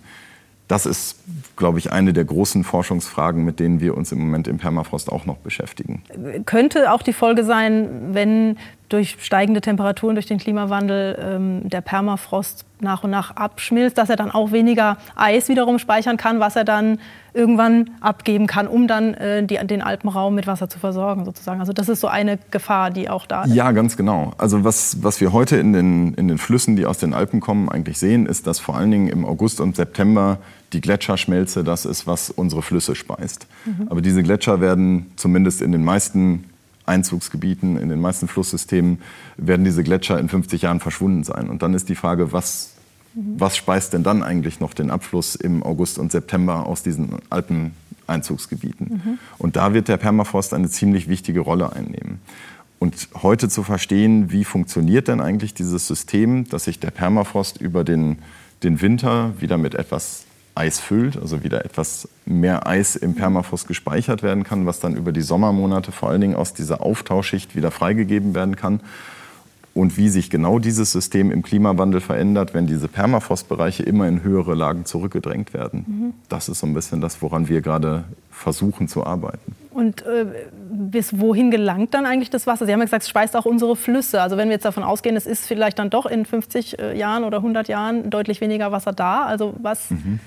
das 0.68 0.86
ist, 0.86 1.18
glaube 1.56 1.80
ich, 1.80 1.92
eine 1.92 2.12
der 2.14 2.26
großen 2.26 2.64
Forschungsfragen, 2.64 3.46
mit 3.46 3.60
denen 3.60 3.80
wir 3.80 3.96
uns 3.96 4.12
im 4.12 4.20
Moment 4.20 4.48
im 4.48 4.58
Permafrost 4.58 5.12
auch 5.12 5.26
noch 5.26 5.38
beschäftigen. 5.38 6.02
Könnte 6.46 6.92
auch 6.92 7.04
die 7.04 7.14
Folge 7.14 7.44
sein, 7.44 8.14
wenn 8.14 8.58
durch 8.90 9.18
steigende 9.20 9.62
Temperaturen, 9.62 10.16
durch 10.16 10.28
den 10.28 10.38
Klimawandel 10.38 11.18
ähm, 11.20 11.70
der 11.70 11.82
Permafrost 11.82 12.66
nach 12.82 13.04
und 13.04 13.10
nach 13.10 13.36
abschmilzt, 13.36 13.98
dass 13.98 14.10
er 14.10 14.16
dann 14.16 14.32
auch 14.32 14.52
weniger 14.52 14.98
Eis 15.16 15.50
wiederum 15.50 15.80
speichern 15.80 16.18
kann, 16.18 16.40
was 16.40 16.56
er 16.56 16.66
dann 16.66 17.00
irgendwann 17.34 17.90
abgeben 18.02 18.48
kann, 18.48 18.68
um 18.68 18.88
dann 18.88 19.14
äh, 19.14 19.46
die, 19.46 19.56
den 19.66 19.82
Alpenraum 19.82 20.36
mit 20.36 20.48
Wasser 20.48 20.70
zu 20.70 20.80
versorgen, 20.80 21.26
sozusagen. 21.26 21.60
Also 21.60 21.74
das 21.74 21.90
ist 21.90 22.00
so 22.00 22.08
eine 22.08 22.38
Gefahr, 22.52 22.92
die 22.92 23.10
auch 23.10 23.26
da 23.26 23.44
ist. 23.44 23.54
Ja, 23.54 23.72
ganz 23.72 23.98
genau. 23.98 24.34
Also 24.38 24.64
was, 24.64 25.04
was 25.04 25.20
wir 25.20 25.34
heute 25.34 25.58
in 25.58 25.74
den, 25.74 26.14
in 26.14 26.28
den 26.28 26.38
Flüssen, 26.38 26.76
die 26.76 26.86
aus 26.86 26.98
den 26.98 27.14
Alpen 27.14 27.40
kommen, 27.40 27.70
eigentlich 27.70 27.98
sehen, 27.98 28.26
ist, 28.26 28.48
dass 28.48 28.60
vor 28.60 28.76
allen 28.76 28.92
Dingen 28.92 29.08
im 29.08 29.26
August 29.26 29.60
und 29.60 29.76
September 29.76 30.38
die 30.74 30.82
Gletscherschmelze 30.82 31.64
das 31.64 31.86
ist, 31.86 32.08
was 32.08 32.30
unsere 32.30 32.62
Flüsse 32.62 32.96
speist. 32.96 33.48
Mhm. 33.66 33.88
Aber 33.90 34.02
diese 34.02 34.24
Gletscher 34.24 34.62
werden 34.62 35.12
zumindest 35.16 35.62
in 35.62 35.72
den 35.72 35.84
meisten 35.84 36.46
Einzugsgebieten, 36.86 37.78
in 37.78 37.90
den 37.90 38.00
meisten 38.00 38.28
Flusssystemen 38.28 39.00
werden 39.38 39.66
diese 39.66 39.84
Gletscher 39.84 40.20
in 40.20 40.30
50 40.30 40.64
Jahren 40.64 40.80
verschwunden 40.80 41.24
sein. 41.24 41.50
Und 41.50 41.62
dann 41.62 41.74
ist 41.74 41.90
die 41.90 41.96
Frage, 41.96 42.32
was, 42.32 42.74
was 43.14 43.58
speist 43.58 43.94
denn 43.94 44.04
dann 44.04 44.24
eigentlich 44.24 44.60
noch 44.60 44.74
den 44.74 44.92
Abfluss 44.92 45.36
im 45.36 45.64
August 45.64 45.98
und 45.98 46.12
September 46.12 46.66
aus 46.66 46.84
diesen 46.84 47.16
Alpeneinzugsgebieten? 47.30 49.02
Mhm. 49.04 49.20
Und 49.38 49.56
da 49.56 49.74
wird 49.74 49.88
der 49.88 49.98
Permafrost 49.98 50.54
eine 50.54 50.70
ziemlich 50.70 51.08
wichtige 51.08 51.40
Rolle 51.40 51.74
einnehmen. 51.74 52.20
Und 52.78 53.10
heute 53.24 53.50
zu 53.50 53.64
verstehen, 53.64 54.32
wie 54.32 54.44
funktioniert 54.44 55.08
denn 55.08 55.22
eigentlich 55.22 55.54
dieses 55.54 55.88
System, 55.88 56.48
dass 56.50 56.66
sich 56.66 56.80
der 56.80 56.92
Permafrost 56.92 57.60
über 57.60 57.84
den, 57.84 58.18
den 58.64 58.82
Winter 58.82 59.34
wieder 59.40 59.58
mit 59.58 59.76
etwas 59.76 60.25
Eis 60.56 60.80
füllt, 60.80 61.18
also 61.22 61.44
wieder 61.44 61.66
etwas 61.66 62.08
mehr 62.26 62.66
Eis 62.66 62.96
im 62.96 63.14
Permafrost 63.14 63.68
gespeichert 63.68 64.24
werden 64.24 64.44
kann, 64.44 64.66
was 64.66 64.80
dann 64.80 64.96
über 64.96 65.12
die 65.12 65.22
Sommermonate 65.22 65.92
vor 65.92 66.10
allen 66.10 66.22
Dingen 66.22 66.36
aus 66.36 66.54
dieser 66.54 66.82
Auftauschschicht 66.82 67.56
wieder 67.56 67.72
freigegeben 67.72 68.34
werden 68.34 68.56
kann. 68.56 68.80
Und 69.74 69.98
wie 69.98 70.08
sich 70.08 70.30
genau 70.30 70.58
dieses 70.58 70.94
System 70.94 71.32
im 71.32 71.44
Klimawandel 71.44 72.00
verändert, 72.00 72.54
wenn 72.54 72.66
diese 72.66 72.88
Permafrostbereiche 72.88 73.84
immer 73.84 74.08
in 74.08 74.24
höhere 74.24 74.56
Lagen 74.56 74.86
zurückgedrängt 74.86 75.54
werden. 75.54 75.86
Mhm. 75.86 76.14
Das 76.30 76.48
ist 76.48 76.60
so 76.60 76.68
ein 76.68 76.74
bisschen 76.74 77.02
das, 77.02 77.22
woran 77.22 77.50
wir 77.50 77.60
gerade 77.60 78.06
versuchen 78.32 78.88
zu 78.88 79.06
arbeiten. 79.06 79.54
Und 79.72 80.04
äh, 80.04 80.26
bis 80.72 81.20
wohin 81.20 81.52
gelangt 81.52 81.94
dann 81.94 82.06
eigentlich 82.06 82.30
das 82.30 82.48
Wasser? 82.48 82.66
Sie 82.66 82.72
haben 82.72 82.80
ja 82.80 82.86
gesagt, 82.86 83.04
es 83.04 83.10
speist 83.10 83.36
auch 83.36 83.44
unsere 83.44 83.76
Flüsse. 83.76 84.22
Also 84.22 84.38
wenn 84.38 84.48
wir 84.48 84.54
jetzt 84.54 84.64
davon 84.64 84.84
ausgehen, 84.84 85.18
es 85.18 85.26
ist 85.26 85.46
vielleicht 85.46 85.78
dann 85.78 85.90
doch 85.90 86.06
in 86.06 86.26
50 86.26 86.80
äh, 86.80 86.98
Jahren 86.98 87.26
oder 87.26 87.40
100 87.40 87.68
Jahren 87.68 88.10
deutlich 88.10 88.40
weniger 88.40 88.72
Wasser 88.72 88.94
da. 88.94 89.26
Also 89.26 89.56
was... 89.62 89.92
Mhm 89.92 90.22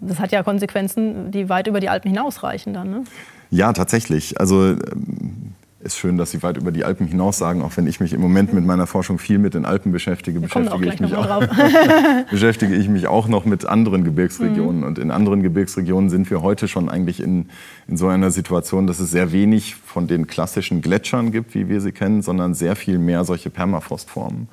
das 0.00 0.20
hat 0.20 0.32
ja 0.32 0.42
Konsequenzen, 0.42 1.30
die 1.30 1.48
weit 1.48 1.66
über 1.66 1.80
die 1.80 1.88
Alpen 1.88 2.10
hinausreichen 2.10 2.72
dann. 2.72 2.90
Ne? 2.90 3.04
Ja, 3.50 3.72
tatsächlich. 3.72 4.40
Also 4.40 4.70
ähm, 4.70 5.54
ist 5.84 5.98
schön, 5.98 6.16
dass 6.16 6.30
Sie 6.30 6.42
weit 6.42 6.56
über 6.56 6.72
die 6.72 6.84
Alpen 6.84 7.06
hinaus 7.06 7.36
sagen, 7.36 7.62
auch 7.62 7.76
wenn 7.76 7.86
ich 7.86 8.00
mich 8.00 8.14
im 8.14 8.20
Moment 8.20 8.54
mit 8.54 8.64
meiner 8.64 8.86
Forschung 8.86 9.18
viel 9.18 9.38
mit 9.38 9.52
den 9.52 9.66
Alpen 9.66 9.92
beschäftige, 9.92 10.40
beschäftige 10.40 10.88
ich, 10.88 10.98
mich 10.98 11.14
auch, 11.14 11.46
beschäftige 12.30 12.74
ich 12.74 12.88
mich 12.88 13.06
auch 13.06 13.28
noch 13.28 13.44
mit 13.44 13.66
anderen 13.66 14.02
Gebirgsregionen. 14.02 14.78
Mhm. 14.78 14.86
Und 14.86 14.98
in 14.98 15.10
anderen 15.10 15.42
Gebirgsregionen 15.42 16.08
sind 16.08 16.30
wir 16.30 16.40
heute 16.40 16.68
schon 16.68 16.88
eigentlich 16.88 17.20
in, 17.20 17.50
in 17.86 17.98
so 17.98 18.08
einer 18.08 18.30
Situation, 18.30 18.86
dass 18.86 18.98
es 18.98 19.10
sehr 19.10 19.30
wenig 19.30 19.74
von 19.74 20.06
den 20.06 20.26
klassischen 20.26 20.80
Gletschern 20.80 21.32
gibt, 21.32 21.54
wie 21.54 21.68
wir 21.68 21.82
sie 21.82 21.92
kennen, 21.92 22.22
sondern 22.22 22.54
sehr 22.54 22.76
viel 22.76 22.98
mehr 22.98 23.24
solche 23.24 23.50
Permafrostformen. 23.50 24.48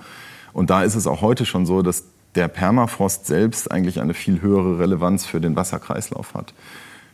Und 0.51 0.69
da 0.69 0.83
ist 0.83 0.95
es 0.95 1.07
auch 1.07 1.21
heute 1.21 1.45
schon 1.45 1.65
so, 1.65 1.81
dass 1.81 2.03
der 2.35 2.47
Permafrost 2.47 3.25
selbst 3.25 3.71
eigentlich 3.71 3.99
eine 3.99 4.13
viel 4.13 4.41
höhere 4.41 4.79
Relevanz 4.79 5.25
für 5.25 5.41
den 5.41 5.55
Wasserkreislauf 5.55 6.33
hat. 6.33 6.53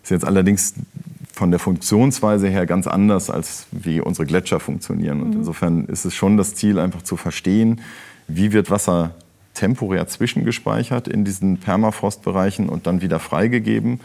Ist 0.04 0.12
jetzt 0.12 0.26
allerdings 0.26 0.76
von 1.34 1.52
der 1.52 1.60
Funktionsweise 1.60 2.48
her 2.48 2.66
ganz 2.66 2.88
anders, 2.88 3.30
als 3.30 3.68
wie 3.72 4.02
unsere 4.02 4.26
Gletscher 4.26 4.60
funktionieren. 4.60 5.22
Und 5.22 5.30
mhm. 5.30 5.38
insofern 5.38 5.86
ist 5.86 6.06
es 6.06 6.16
schon 6.16 6.38
das 6.38 6.56
Ziel, 6.56 6.80
einfach 6.80 7.04
zu 7.04 7.18
verstehen, 7.18 7.82
wie 8.28 8.54
wird 8.54 8.72
Wasser 8.72 9.16
temporär 9.54 10.08
zwischengespeichert 10.08 11.08
in 11.08 11.26
diesen 11.26 11.58
Permafrostbereichen 11.58 12.70
und 12.70 12.88
dann 12.88 13.02
wieder 13.02 13.20
freigegeben 13.20 14.00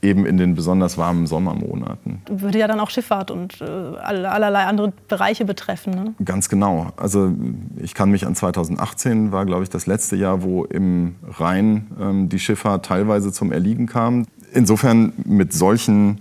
eben 0.00 0.26
in 0.26 0.36
den 0.36 0.54
besonders 0.54 0.96
warmen 0.96 1.26
Sommermonaten. 1.26 2.22
Würde 2.28 2.58
ja 2.58 2.68
dann 2.68 2.80
auch 2.80 2.90
Schifffahrt 2.90 3.30
und 3.30 3.60
äh, 3.60 3.64
allerlei 3.64 4.64
andere 4.64 4.92
Bereiche 5.08 5.44
betreffen. 5.44 5.92
Ne? 5.92 6.14
Ganz 6.24 6.48
genau. 6.48 6.92
Also 6.96 7.32
ich 7.76 7.94
kann 7.94 8.10
mich 8.10 8.26
an 8.26 8.34
2018 8.34 9.32
war, 9.32 9.44
glaube 9.44 9.64
ich, 9.64 9.70
das 9.70 9.86
letzte 9.86 10.16
Jahr, 10.16 10.42
wo 10.42 10.64
im 10.64 11.16
Rhein 11.26 11.88
ähm, 12.00 12.28
die 12.28 12.38
Schifffahrt 12.38 12.86
teilweise 12.86 13.32
zum 13.32 13.50
Erliegen 13.50 13.86
kam. 13.86 14.26
Insofern 14.52 15.12
mit 15.24 15.52
solchen 15.52 16.20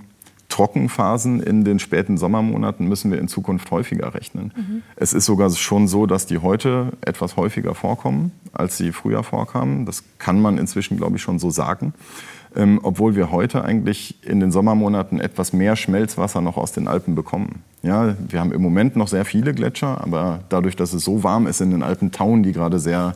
Trockenphasen 0.50 1.42
in 1.44 1.64
den 1.64 1.78
späten 1.78 2.18
Sommermonaten 2.18 2.88
müssen 2.88 3.12
wir 3.12 3.20
in 3.20 3.28
Zukunft 3.28 3.70
häufiger 3.70 4.16
rechnen. 4.16 4.54
Mhm. 4.56 4.82
Es 4.96 5.14
ist 5.14 5.26
sogar 5.26 5.52
schon 5.52 5.88
so, 5.88 6.06
dass 6.08 6.26
die 6.26 6.40
heute 6.40 6.94
etwas 7.02 7.36
häufiger 7.36 7.76
vorkommen, 7.76 8.32
als 8.54 8.78
sie 8.78 8.92
früher 8.92 9.24
vorkamen. 9.24 9.86
Das 9.86 10.04
kann 10.18 10.42
man 10.42 10.58
inzwischen, 10.58 10.98
glaube 10.98 11.18
ich, 11.18 11.22
schon 11.22 11.38
so 11.38 11.52
sagen 11.52 11.94
ähm, 12.56 12.80
obwohl 12.84 13.16
wir 13.16 13.32
heute 13.32 13.64
eigentlich 13.64 14.16
in 14.24 14.40
den 14.40 14.52
Sommermonaten 14.52 15.20
etwas 15.20 15.54
mehr 15.54 15.76
Schmelzwasser 15.76 16.42
noch 16.42 16.58
aus 16.58 16.72
den 16.72 16.88
Alpen 16.88 17.16
bekommen. 17.16 17.64
Ja, 17.84 18.16
wir 18.28 18.40
haben 18.40 18.52
im 18.52 18.62
Moment 18.62 18.96
noch 18.96 19.08
sehr 19.08 19.26
viele 19.26 19.54
Gletscher, 19.54 20.02
aber 20.02 20.42
dadurch, 20.50 20.76
dass 20.76 20.94
es 20.94 21.04
so 21.04 21.24
warm 21.24 21.48
ist 21.48 21.62
in 21.62 21.72
den 21.72 21.84
Alpen, 21.84 22.12
tauen 22.12 22.44
die 22.44 22.52
gerade 22.52 22.80
sehr, 22.80 23.16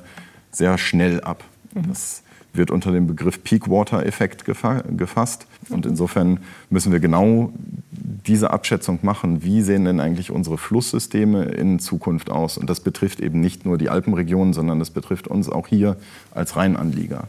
sehr 0.52 0.78
schnell 0.78 1.22
ab. 1.22 1.44
Mhm. 1.74 1.90
Das 1.90 2.24
wird 2.54 2.72
unter 2.72 2.92
dem 2.92 3.08
Begriff 3.08 3.44
Peak-Water-Effekt 3.44 4.44
gefasst. 4.46 5.48
Und 5.70 5.86
insofern 5.86 6.40
müssen 6.70 6.92
wir 6.92 7.00
genau 7.00 7.54
diese 7.92 8.52
Abschätzung 8.52 9.00
machen, 9.04 9.44
wie 9.44 9.62
sehen 9.62 9.86
denn 9.86 10.00
eigentlich 10.00 10.32
unsere 10.32 10.58
Flusssysteme 10.58 11.46
in 11.46 11.80
Zukunft 11.80 12.30
aus. 12.30 12.58
Und 12.58 12.70
das 12.70 12.82
betrifft 12.82 13.20
eben 13.20 13.40
nicht 13.40 13.66
nur 13.66 13.78
die 13.78 13.90
Alpenregion, 13.90 14.54
sondern 14.54 14.80
das 14.80 14.90
betrifft 14.90 15.28
uns 15.28 15.50
auch 15.50 15.68
hier 15.68 15.98
als 16.34 16.56
Rheinanlieger. 16.56 17.28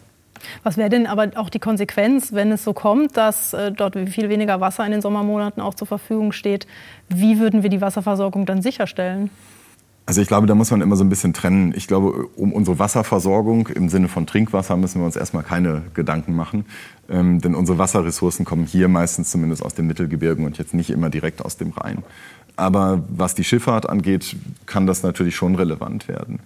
Was 0.62 0.76
wäre 0.76 0.90
denn 0.90 1.06
aber 1.06 1.30
auch 1.36 1.50
die 1.50 1.58
Konsequenz, 1.58 2.32
wenn 2.32 2.52
es 2.52 2.64
so 2.64 2.72
kommt, 2.72 3.16
dass 3.16 3.52
äh, 3.52 3.72
dort 3.72 3.96
viel 4.08 4.28
weniger 4.28 4.60
Wasser 4.60 4.84
in 4.84 4.92
den 4.92 5.00
Sommermonaten 5.00 5.62
auch 5.62 5.74
zur 5.74 5.86
Verfügung 5.86 6.32
steht? 6.32 6.66
Wie 7.08 7.38
würden 7.38 7.62
wir 7.62 7.70
die 7.70 7.80
Wasserversorgung 7.80 8.46
dann 8.46 8.62
sicherstellen? 8.62 9.30
Also 10.04 10.20
ich 10.20 10.26
glaube, 10.26 10.48
da 10.48 10.54
muss 10.54 10.70
man 10.70 10.80
immer 10.80 10.96
so 10.96 11.04
ein 11.04 11.08
bisschen 11.08 11.32
trennen. 11.32 11.72
Ich 11.76 11.86
glaube, 11.86 12.26
um 12.36 12.52
unsere 12.52 12.78
Wasserversorgung 12.78 13.68
im 13.68 13.88
Sinne 13.88 14.08
von 14.08 14.26
Trinkwasser 14.26 14.76
müssen 14.76 15.00
wir 15.00 15.06
uns 15.06 15.14
erstmal 15.14 15.44
keine 15.44 15.82
Gedanken 15.94 16.34
machen. 16.34 16.64
Ähm, 17.08 17.40
denn 17.40 17.54
unsere 17.54 17.78
Wasserressourcen 17.78 18.44
kommen 18.44 18.66
hier 18.66 18.88
meistens 18.88 19.30
zumindest 19.30 19.64
aus 19.64 19.74
den 19.74 19.86
Mittelgebirgen 19.86 20.44
und 20.44 20.58
jetzt 20.58 20.74
nicht 20.74 20.90
immer 20.90 21.08
direkt 21.08 21.44
aus 21.44 21.56
dem 21.56 21.70
Rhein. 21.70 22.02
Aber 22.56 23.02
was 23.08 23.34
die 23.34 23.44
Schifffahrt 23.44 23.88
angeht, 23.88 24.36
kann 24.66 24.86
das 24.86 25.02
natürlich 25.02 25.36
schon 25.36 25.54
relevant 25.54 26.08
werden. 26.08 26.40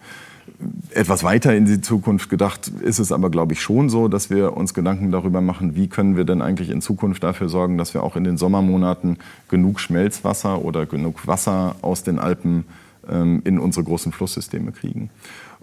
Etwas 0.91 1.25
weiter 1.25 1.55
in 1.55 1.67
die 1.67 1.81
Zukunft 1.81 2.31
gedacht 2.31 2.69
ist 2.69 2.99
es 2.99 3.13
aber, 3.13 3.31
glaube 3.31 3.53
ich, 3.53 3.61
schon 3.61 3.91
so, 3.91 4.09
dass 4.09 4.31
wir 4.31 4.57
uns 4.57 4.73
Gedanken 4.73 5.11
darüber 5.11 5.41
machen, 5.41 5.77
wie 5.77 5.89
können 5.89 6.17
wir 6.17 6.25
denn 6.25 6.41
eigentlich 6.41 6.71
in 6.71 6.81
Zukunft 6.81 7.23
dafür 7.23 7.49
sorgen, 7.49 7.77
dass 7.77 7.93
wir 7.93 8.03
auch 8.03 8.17
in 8.17 8.25
den 8.25 8.39
Sommermonaten 8.39 9.19
genug 9.49 9.81
Schmelzwasser 9.81 10.65
oder 10.65 10.87
genug 10.87 11.27
Wasser 11.27 11.77
aus 11.83 12.03
den 12.03 12.19
Alpen 12.19 12.65
ähm, 13.11 13.43
in 13.45 13.59
unsere 13.59 13.85
großen 13.85 14.13
Flusssysteme 14.13 14.73
kriegen. 14.73 15.11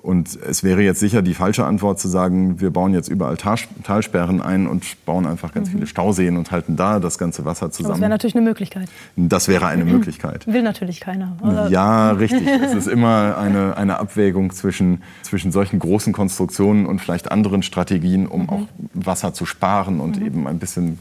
Und 0.03 0.35
es 0.35 0.65
wäre 0.65 0.81
jetzt 0.81 0.99
sicher 0.99 1.21
die 1.21 1.33
falsche 1.33 1.65
Antwort 1.65 1.97
zu 1.97 2.09
sagen, 2.09 2.59
wir 2.59 2.71
bauen 2.71 2.93
jetzt 2.93 3.07
überall 3.07 3.37
Talsperren 3.37 4.41
ein 4.41 4.67
und 4.67 5.05
bauen 5.05 5.25
einfach 5.25 5.53
ganz 5.53 5.69
mhm. 5.69 5.75
viele 5.75 5.87
Stauseen 5.87 6.35
und 6.35 6.51
halten 6.51 6.75
da 6.75 6.99
das 6.99 7.17
ganze 7.17 7.45
Wasser 7.45 7.71
zusammen. 7.71 7.93
das 7.93 8.01
wäre 8.01 8.09
natürlich 8.09 8.35
eine 8.35 8.43
Möglichkeit. 8.43 8.89
Das 9.15 9.47
wäre 9.47 9.65
eine 9.67 9.85
Möglichkeit. 9.85 10.45
Will 10.45 10.61
natürlich 10.61 10.99
keiner. 10.99 11.37
Oder? 11.41 11.69
Ja, 11.69 12.11
richtig. 12.11 12.45
es 12.65 12.73
ist 12.73 12.87
immer 12.87 13.37
eine, 13.37 13.77
eine 13.77 13.97
Abwägung 13.97 14.51
zwischen, 14.51 15.03
zwischen 15.21 15.53
solchen 15.53 15.79
großen 15.79 16.11
Konstruktionen 16.11 16.85
und 16.85 16.99
vielleicht 16.99 17.31
anderen 17.31 17.63
Strategien, 17.63 18.27
um 18.27 18.41
mhm. 18.41 18.49
auch 18.49 18.67
Wasser 18.93 19.33
zu 19.33 19.45
sparen 19.45 20.01
und 20.01 20.19
mhm. 20.19 20.25
eben 20.25 20.47
ein 20.47 20.59
bisschen, 20.59 20.99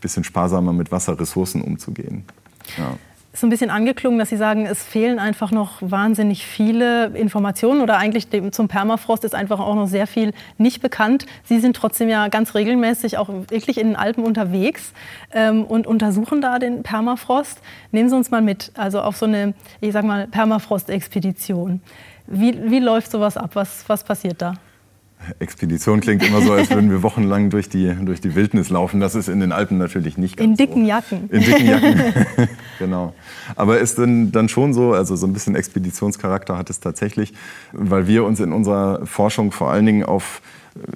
bisschen 0.00 0.22
sparsamer 0.22 0.72
mit 0.72 0.92
Wasserressourcen 0.92 1.60
umzugehen. 1.60 2.22
Ja 2.78 2.96
so 3.34 3.46
ein 3.46 3.50
bisschen 3.50 3.70
angeklungen, 3.70 4.18
dass 4.18 4.28
Sie 4.28 4.36
sagen, 4.36 4.66
es 4.66 4.82
fehlen 4.82 5.18
einfach 5.18 5.52
noch 5.52 5.78
wahnsinnig 5.80 6.46
viele 6.46 7.06
Informationen 7.16 7.80
oder 7.80 7.96
eigentlich 7.96 8.28
zum 8.50 8.68
Permafrost 8.68 9.24
ist 9.24 9.34
einfach 9.34 9.58
auch 9.58 9.74
noch 9.74 9.86
sehr 9.86 10.06
viel 10.06 10.32
nicht 10.58 10.82
bekannt. 10.82 11.24
Sie 11.44 11.58
sind 11.58 11.74
trotzdem 11.74 12.10
ja 12.10 12.28
ganz 12.28 12.54
regelmäßig 12.54 13.16
auch 13.16 13.30
wirklich 13.48 13.78
in 13.78 13.88
den 13.88 13.96
Alpen 13.96 14.24
unterwegs 14.24 14.92
ähm, 15.32 15.64
und 15.64 15.86
untersuchen 15.86 16.42
da 16.42 16.58
den 16.58 16.82
Permafrost. 16.82 17.62
Nehmen 17.90 18.10
Sie 18.10 18.16
uns 18.16 18.30
mal 18.30 18.42
mit, 18.42 18.70
also 18.76 19.00
auf 19.00 19.16
so 19.16 19.24
eine, 19.24 19.54
ich 19.80 19.92
sag 19.92 20.04
mal, 20.04 20.26
Permafrost-Expedition. 20.26 21.80
Wie, 22.26 22.70
wie 22.70 22.80
läuft 22.80 23.10
sowas 23.10 23.38
ab? 23.38 23.52
Was, 23.54 23.88
was 23.88 24.04
passiert 24.04 24.42
da? 24.42 24.54
Expedition 25.38 26.00
klingt 26.00 26.26
immer 26.26 26.40
so, 26.42 26.52
als 26.52 26.70
würden 26.70 26.90
wir 26.90 27.02
wochenlang 27.02 27.50
durch 27.50 27.68
die, 27.68 27.94
durch 28.02 28.20
die 28.20 28.34
Wildnis 28.34 28.70
laufen. 28.70 29.00
Das 29.00 29.14
ist 29.14 29.28
in 29.28 29.40
den 29.40 29.52
Alpen 29.52 29.78
natürlich 29.78 30.18
nicht 30.18 30.36
ganz 30.36 30.50
In 30.50 30.56
dicken 30.56 30.82
so. 30.82 30.88
Jacken. 30.88 31.30
In 31.30 31.42
dicken 31.42 31.66
Jacken, 31.66 32.12
genau. 32.78 33.14
Aber 33.56 33.78
ist 33.78 33.98
denn 33.98 34.32
dann 34.32 34.48
schon 34.48 34.74
so, 34.74 34.92
also 34.92 35.16
so 35.16 35.26
ein 35.26 35.32
bisschen 35.32 35.54
Expeditionscharakter 35.54 36.56
hat 36.56 36.70
es 36.70 36.80
tatsächlich, 36.80 37.32
weil 37.72 38.06
wir 38.06 38.24
uns 38.24 38.40
in 38.40 38.52
unserer 38.52 39.06
Forschung 39.06 39.52
vor 39.52 39.70
allen 39.70 39.86
Dingen 39.86 40.04
auf 40.04 40.42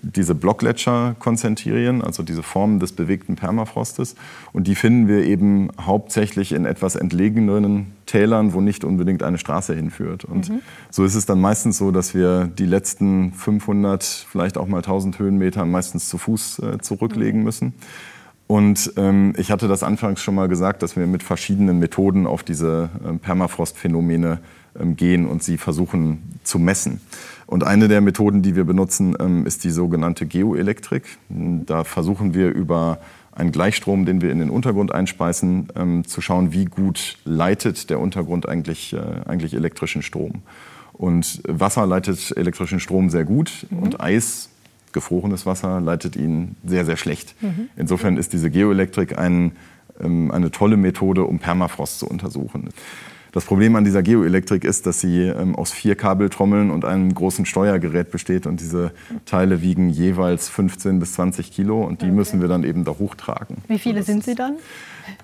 diese 0.03 0.35
Blockgletscher 0.35 1.17
konzentrieren, 1.19 2.03
also 2.03 2.23
diese 2.23 2.43
Formen 2.43 2.81
des 2.81 2.93
bewegten 2.93 3.37
Permafrostes. 3.37 4.15
Und 4.53 4.67
die 4.67 4.75
finden 4.75 5.09
wir 5.09 5.25
eben 5.25 5.69
hauptsächlich 5.81 6.53
in 6.53 6.65
etwas 6.65 6.97
entlegeneren 6.97 7.93
Tälern, 8.07 8.53
wo 8.53 8.61
nicht 8.61 8.85
unbedingt 8.85 9.23
eine 9.23 9.39
Straße 9.39 9.75
hinführt. 9.75 10.25
Und 10.25 10.49
mhm. 10.49 10.61
so 10.91 11.05
ist 11.05 11.15
es 11.15 11.27
dann 11.27 11.41
meistens 11.41 11.79
so, 11.79 11.91
dass 11.91 12.15
wir 12.15 12.47
die 12.47 12.67
letzten 12.67 13.33
500, 13.33 14.05
vielleicht 14.05 14.59
auch 14.59 14.67
mal 14.67 14.79
1000 14.79 15.19
Höhenmeter 15.19 15.65
meistens 15.65 16.09
zu 16.09 16.19
Fuß 16.19 16.59
äh, 16.61 16.79
zurücklegen 16.79 17.41
mhm. 17.41 17.45
müssen. 17.45 17.75
Und 18.47 18.93
ähm, 18.97 19.35
ich 19.37 19.51
hatte 19.51 19.67
das 19.67 19.83
anfangs 19.83 20.23
schon 20.23 20.37
mal 20.37 20.47
gesagt, 20.47 20.83
dass 20.83 20.97
wir 20.97 21.07
mit 21.07 21.25
verschiedenen 21.25 21.81
Methoden 21.81 22.27
auf 22.27 22.45
diese 22.45 22.91
äh, 23.05 23.15
Permafrostphänomene 23.15 24.39
gehen 24.85 25.27
und 25.27 25.43
sie 25.43 25.59
versuchen 25.59 26.39
zu 26.45 26.59
messen. 26.59 27.01
Und 27.47 27.65
eine 27.65 27.89
der 27.89 28.01
Methoden, 28.01 28.43
die 28.43 28.57
wir 28.57 28.65
benutzen, 28.65 29.17
ähm, 29.21 29.47
ist 29.47 29.65
die 29.65 29.71
sogenannte 29.71 30.27
Geoelektrik. 30.27 31.19
Da 31.29 31.85
versuchen 31.85 32.35
wir 32.35 32.53
über 32.53 32.99
einen 33.33 33.53
Gleichstrom, 33.53 34.07
den 34.07 34.21
wir 34.23 34.33
in 34.33 34.39
den 34.39 34.51
Untergrund 34.51 34.93
einspeisen, 34.93 35.69
ähm, 35.77 36.07
zu 36.07 36.21
schauen, 36.21 36.53
wie 36.53 36.65
gut 36.65 37.19
leitet 37.25 37.91
der 37.91 38.01
Untergrund 38.01 38.49
eigentlich, 38.49 38.95
äh, 38.95 38.99
eigentlich 39.27 39.55
elektrischen 39.55 40.03
Strom. 40.03 40.43
Und 40.93 41.43
Wasser 41.47 41.87
leitet 41.87 42.35
elektrischen 42.37 42.81
Strom 42.81 43.11
sehr 43.11 43.25
gut 43.25 43.67
mhm. 43.71 43.79
und 43.81 44.01
Eis, 44.01 44.49
gefrorenes 44.93 45.45
Wasser, 45.45 45.81
leitet 45.81 46.17
ihn 46.17 46.57
sehr, 46.65 46.87
sehr 46.87 46.97
schlecht. 46.97 47.35
Mhm. 47.43 47.69
Insofern 47.77 48.17
ist 48.17 48.33
diese 48.33 48.51
Geoelektrik 48.51 49.19
ein, 49.19 49.53
ähm, 50.01 50.31
eine 50.31 50.51
tolle 50.51 50.79
Methode, 50.79 51.25
um 51.25 51.39
Permafrost 51.39 51.99
zu 51.99 52.09
untersuchen. 52.09 52.71
Das 53.37 53.45
Problem 53.45 53.77
an 53.77 53.85
dieser 53.85 54.03
Geoelektrik 54.03 54.65
ist, 54.65 54.87
dass 54.87 54.99
sie 54.99 55.25
ähm, 55.25 55.57
aus 55.57 55.71
vier 55.71 55.95
Kabeltrommeln 55.95 56.71
und 56.71 56.87
einem 56.87 57.13
großen 57.13 57.45
Steuergerät 57.45 58.11
besteht 58.11 58.47
und 58.47 58.61
diese 58.61 58.93
Teile 59.27 59.61
wiegen 59.61 59.91
jeweils 59.91 60.49
15 60.49 60.99
bis 60.99 61.13
20 61.13 61.53
Kilo 61.53 61.83
und 61.83 62.01
die 62.01 62.07
okay. 62.07 62.15
müssen 62.15 62.41
wir 62.41 62.49
dann 62.49 62.65
eben 62.65 62.85
da 62.85 62.93
hochtragen. 62.93 63.59
Wie 63.69 63.79
viele 63.79 64.05
sind 64.05 64.25
sie 64.25 64.37
dann? 64.37 64.55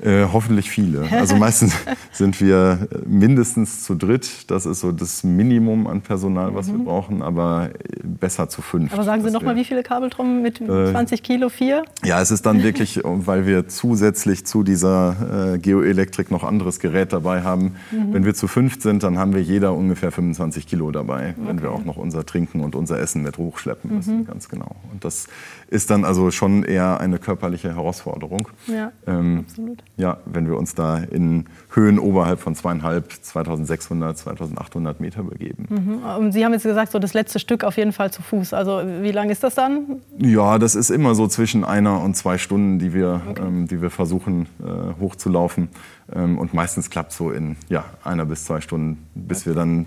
Äh, 0.02 0.26
hoffentlich 0.32 0.70
viele. 0.70 1.04
Also 1.10 1.36
meistens 1.36 1.74
sind 2.12 2.40
wir 2.40 2.88
mindestens 3.06 3.84
zu 3.84 3.94
dritt. 3.94 4.50
Das 4.50 4.66
ist 4.66 4.80
so 4.80 4.92
das 4.92 5.24
Minimum 5.24 5.86
an 5.86 6.02
Personal, 6.02 6.54
was 6.54 6.68
mhm. 6.68 6.78
wir 6.78 6.84
brauchen, 6.84 7.22
aber 7.22 7.70
besser 8.02 8.48
zu 8.48 8.62
fünf. 8.62 8.92
Aber 8.92 9.04
sagen 9.04 9.22
Sie 9.22 9.30
noch 9.30 9.42
mal, 9.42 9.56
wie 9.56 9.64
viele 9.64 9.82
Kabeltrommeln 9.82 10.42
mit 10.42 10.60
äh, 10.60 10.90
20 10.90 11.22
Kilo? 11.22 11.48
Vier? 11.48 11.84
Ja, 12.04 12.20
es 12.20 12.30
ist 12.30 12.46
dann 12.46 12.62
wirklich, 12.62 13.00
weil 13.02 13.46
wir 13.46 13.68
zusätzlich 13.68 14.46
zu 14.46 14.62
dieser 14.62 15.54
äh, 15.54 15.58
Geoelektrik 15.58 16.30
noch 16.30 16.44
anderes 16.44 16.80
Gerät 16.80 17.12
dabei 17.12 17.42
haben. 17.42 17.76
Mhm. 17.90 18.14
Wenn 18.14 18.24
wir 18.24 18.34
zu 18.34 18.48
fünf 18.48 18.82
sind, 18.82 19.02
dann 19.02 19.18
haben 19.18 19.34
wir 19.34 19.42
jeder 19.42 19.74
ungefähr 19.74 20.10
25 20.10 20.66
Kilo 20.66 20.90
dabei, 20.90 21.34
okay. 21.36 21.48
wenn 21.48 21.62
wir 21.62 21.70
auch 21.70 21.84
noch 21.84 21.96
unser 21.96 22.24
Trinken 22.26 22.60
und 22.60 22.74
unser 22.74 22.98
Essen 22.98 23.22
mit 23.22 23.38
hochschleppen 23.38 23.96
müssen. 23.96 24.20
Mhm. 24.20 24.26
Ganz 24.26 24.48
genau. 24.48 24.76
Und 24.92 25.04
das 25.04 25.28
ist 25.68 25.90
dann 25.90 26.04
also 26.04 26.30
schon 26.30 26.64
eher 26.64 27.00
eine 27.00 27.18
körperliche 27.18 27.74
Herausforderung. 27.74 28.48
Ja, 28.66 28.92
ähm, 29.06 29.44
absolut. 29.48 29.71
Ja, 29.96 30.18
wenn 30.26 30.46
wir 30.46 30.56
uns 30.56 30.74
da 30.74 30.98
in 30.98 31.46
Höhen 31.70 31.98
oberhalb 31.98 32.40
von 32.40 32.54
zweieinhalb, 32.54 33.10
2600, 33.10 34.18
2800 34.18 35.00
Meter 35.00 35.22
begeben. 35.22 35.66
Mhm. 35.68 36.02
Und 36.18 36.32
Sie 36.32 36.44
haben 36.44 36.52
jetzt 36.52 36.64
gesagt, 36.64 36.92
so 36.92 36.98
das 36.98 37.14
letzte 37.14 37.38
Stück 37.38 37.64
auf 37.64 37.76
jeden 37.76 37.92
Fall 37.92 38.10
zu 38.10 38.22
Fuß. 38.22 38.54
Also 38.54 38.82
wie 39.00 39.12
lang 39.12 39.30
ist 39.30 39.42
das 39.42 39.54
dann? 39.54 40.00
Ja, 40.18 40.58
das 40.58 40.74
ist 40.74 40.90
immer 40.90 41.14
so 41.14 41.26
zwischen 41.26 41.64
einer 41.64 42.00
und 42.02 42.16
zwei 42.16 42.38
Stunden, 42.38 42.78
die 42.78 42.92
wir, 42.92 43.20
okay. 43.28 43.42
ähm, 43.42 43.68
die 43.68 43.80
wir 43.80 43.90
versuchen 43.90 44.46
äh, 44.60 45.00
hochzulaufen. 45.00 45.68
Ähm, 46.14 46.38
und 46.38 46.54
meistens 46.54 46.90
klappt 46.90 47.12
es 47.12 47.18
so 47.18 47.30
in 47.30 47.56
ja, 47.68 47.84
einer 48.04 48.26
bis 48.26 48.44
zwei 48.44 48.60
Stunden, 48.60 49.06
bis 49.14 49.42
okay. 49.42 49.50
wir 49.50 49.54
dann 49.54 49.86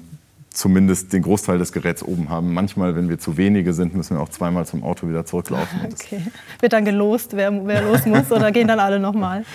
zumindest 0.55 1.13
den 1.13 1.21
Großteil 1.21 1.57
des 1.57 1.71
Geräts 1.71 2.03
oben 2.03 2.29
haben. 2.29 2.53
Manchmal, 2.53 2.95
wenn 2.95 3.09
wir 3.09 3.19
zu 3.19 3.37
wenige 3.37 3.73
sind, 3.73 3.93
müssen 3.93 4.17
wir 4.17 4.21
auch 4.21 4.29
zweimal 4.29 4.65
zum 4.65 4.83
Auto 4.83 5.07
wieder 5.07 5.25
zurücklaufen. 5.25 5.79
Okay. 5.95 6.21
Wird 6.59 6.73
dann 6.73 6.85
gelost, 6.85 7.35
wer, 7.35 7.65
wer 7.65 7.81
los 7.81 8.05
muss, 8.05 8.31
oder 8.31 8.51
gehen 8.51 8.67
dann 8.67 8.79
alle 8.79 8.99
nochmal? 8.99 9.45